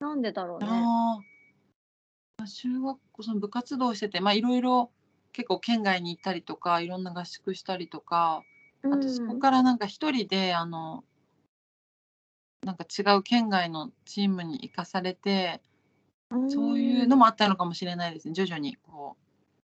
[0.01, 0.67] なんでだろうね。
[0.69, 4.91] ああ中学校その部活動しててまあいろいろ
[5.33, 8.43] 結構県外に行ったりとかいろんな合宿したりとか
[8.83, 11.05] あとそこからなんか一人であの
[12.65, 15.61] なんか違う県外のチームに行かされて
[16.31, 18.35] うんそういうのもあったのかもしれないですね。
[18.35, 19.17] 徐々にこ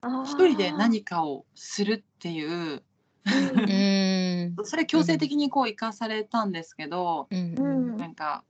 [0.03, 2.83] う一人で何かをするっていう
[3.27, 4.57] うん。
[4.65, 7.55] それ強制的にこう行かされたんですけど、うん。
[7.59, 8.45] うんうんなんか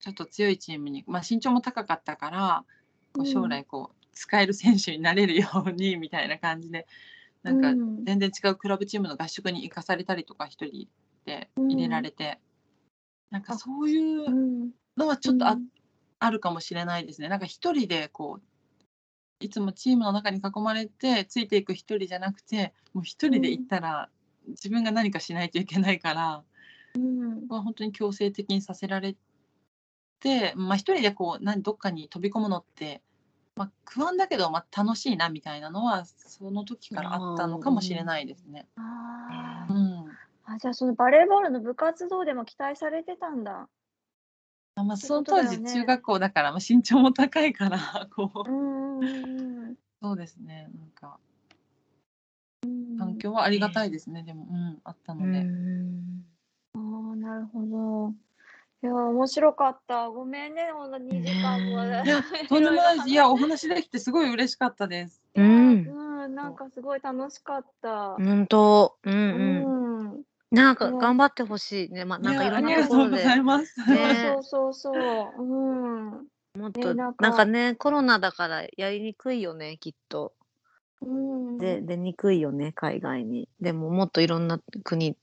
[0.00, 2.64] ちょっと強いチームに、まあ、身長も高かったから
[3.12, 6.86] こう将来こう使える選手になれるようにみたいな感じで
[7.42, 8.04] なんかうん。
[8.04, 10.88] 全然違うクラブチームの合宿に行かされたりとか一人
[11.26, 12.38] で入れられて、
[13.30, 14.70] なんかそういううん。
[14.96, 15.66] のはちょっとあ,、うん。
[16.18, 17.28] あるかもしれないですね。
[17.28, 18.42] なんか一人でこう
[19.40, 24.08] いつもチームの中に囲まれてついていく一人じゃなくてもう一人で行ったら
[24.48, 26.42] 自分が何かしないといけないから。
[26.96, 29.16] うんは本当に強制的にさせられ
[30.20, 33.02] て、まあ、一人でこう何どっかに飛び込むのって、
[33.56, 38.66] まあ、不安だけど、まあ、楽しいなみたいなのはその時からあったのかもしれないですね。
[38.76, 40.08] うん
[40.50, 43.68] あ、じゃあそのバレーボールの部活動でも期待されてたんだ。
[44.80, 47.78] あまあ、その当時中学校だから、まあ、身長も高いから
[48.14, 51.18] こううんうんうんそうですねなんか
[52.64, 52.98] うん。
[52.98, 55.38] 環境はありがたいですね、でも、うん、あったので。
[56.74, 58.14] ああ、なるほど。
[58.82, 60.08] いや、面白かった。
[60.08, 61.82] ごめんね、こんな2時間も。
[61.84, 65.22] ねいやとんでもない いやお話できてすごい嬉しかったです。
[65.34, 65.84] うん
[66.24, 68.14] うん、なんかすごい楽しかった。
[68.14, 70.22] 本当うんううんん。
[70.50, 72.04] なんかね頑張ってほしいね。
[72.04, 73.80] まあなんかいろんなところでがとうございます。
[73.90, 74.34] ね。
[74.34, 74.94] そうそうそう。
[74.94, 75.42] そう。
[75.42, 76.26] うん。
[76.58, 77.44] もっとねなんか。
[77.44, 80.32] ねコロナだからやりにくいよねきっと。
[81.02, 81.58] うん。
[81.58, 83.48] で出にくいよね海外に。
[83.60, 85.16] でももっといろんな国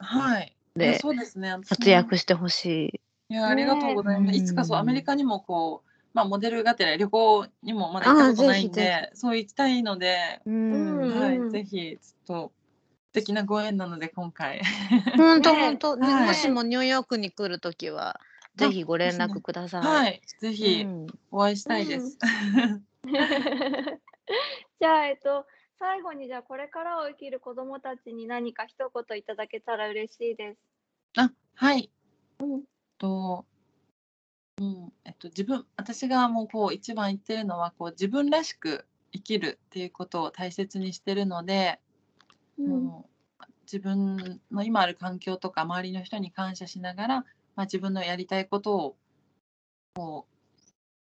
[0.75, 1.51] でそうですね。
[1.51, 1.63] 私も。
[1.69, 3.01] 活躍してほしい。
[3.29, 4.31] いや、ありがとうございます。
[4.31, 4.37] ね。
[4.37, 4.81] いつかそう、うん。
[4.81, 11.01] アメリカにもこう、まあ、モデルがてら旅行にもまだ行ったことないんで、そう行きたいので、うん。
[11.01, 11.19] うん。
[11.19, 12.64] はい、ぜひ、ちょっと、素
[13.15, 14.61] 敵なご縁なので、今回。
[15.17, 18.19] 本当ね本当ねはいもしもニューヨークに来るときは
[18.55, 22.17] ぜひご連絡くださいはい、ぜひうんお会いしたいです。
[24.79, 25.45] じゃあ、えっと、
[25.79, 30.59] 最後にじゃあこれからを生きる子どもたちに何か一言いただけたら嬉しいです。
[31.17, 31.89] あ、はい。
[32.39, 32.63] うん
[32.97, 33.45] と、
[34.57, 41.79] うん、えっと、自分、私がもうこう、一番言ってるのは、こう、自分らしく生きるっていうことを大切にしてるので、
[42.57, 43.05] うん
[43.65, 47.19] 自分の今ある環境とか周りの人に感謝しながら、
[47.55, 48.95] まあ、自分のやりたいことを
[49.95, 50.35] こう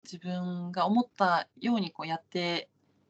[0.04, 2.70] 自分が思ったようにこうやって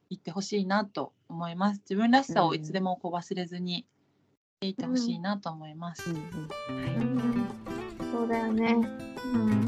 [0.10, 1.82] いってほしいなと思います。
[1.82, 3.86] 自分らしさをいつでもこう忘れずにし
[4.62, 6.10] ていってほしいなと思います。
[6.10, 6.24] うんうん
[6.80, 7.48] うん
[8.12, 8.74] そうだよね。
[8.74, 9.62] うん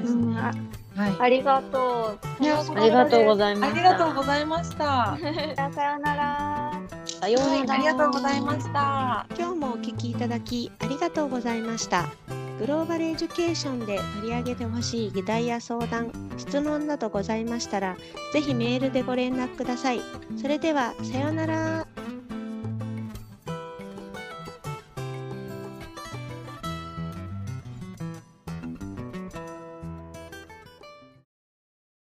[0.00, 0.22] ですね。
[0.22, 0.52] うんあ
[0.96, 1.16] はい。
[1.20, 2.26] ありがとう。
[2.26, 5.18] ありがとうごいざいましたありがとうございました。
[5.72, 6.63] さようなら。
[7.24, 9.26] さようい、ならありがとうございました。
[9.34, 12.04] 今日もお聞きいただきありがとうございました。
[12.58, 17.96] グローバルエデュケーションで取り上げてほしい議題や相談、質問などございましたら、
[18.34, 20.02] ぜひメールでご連絡ください。
[20.36, 21.86] それでは、さようなら。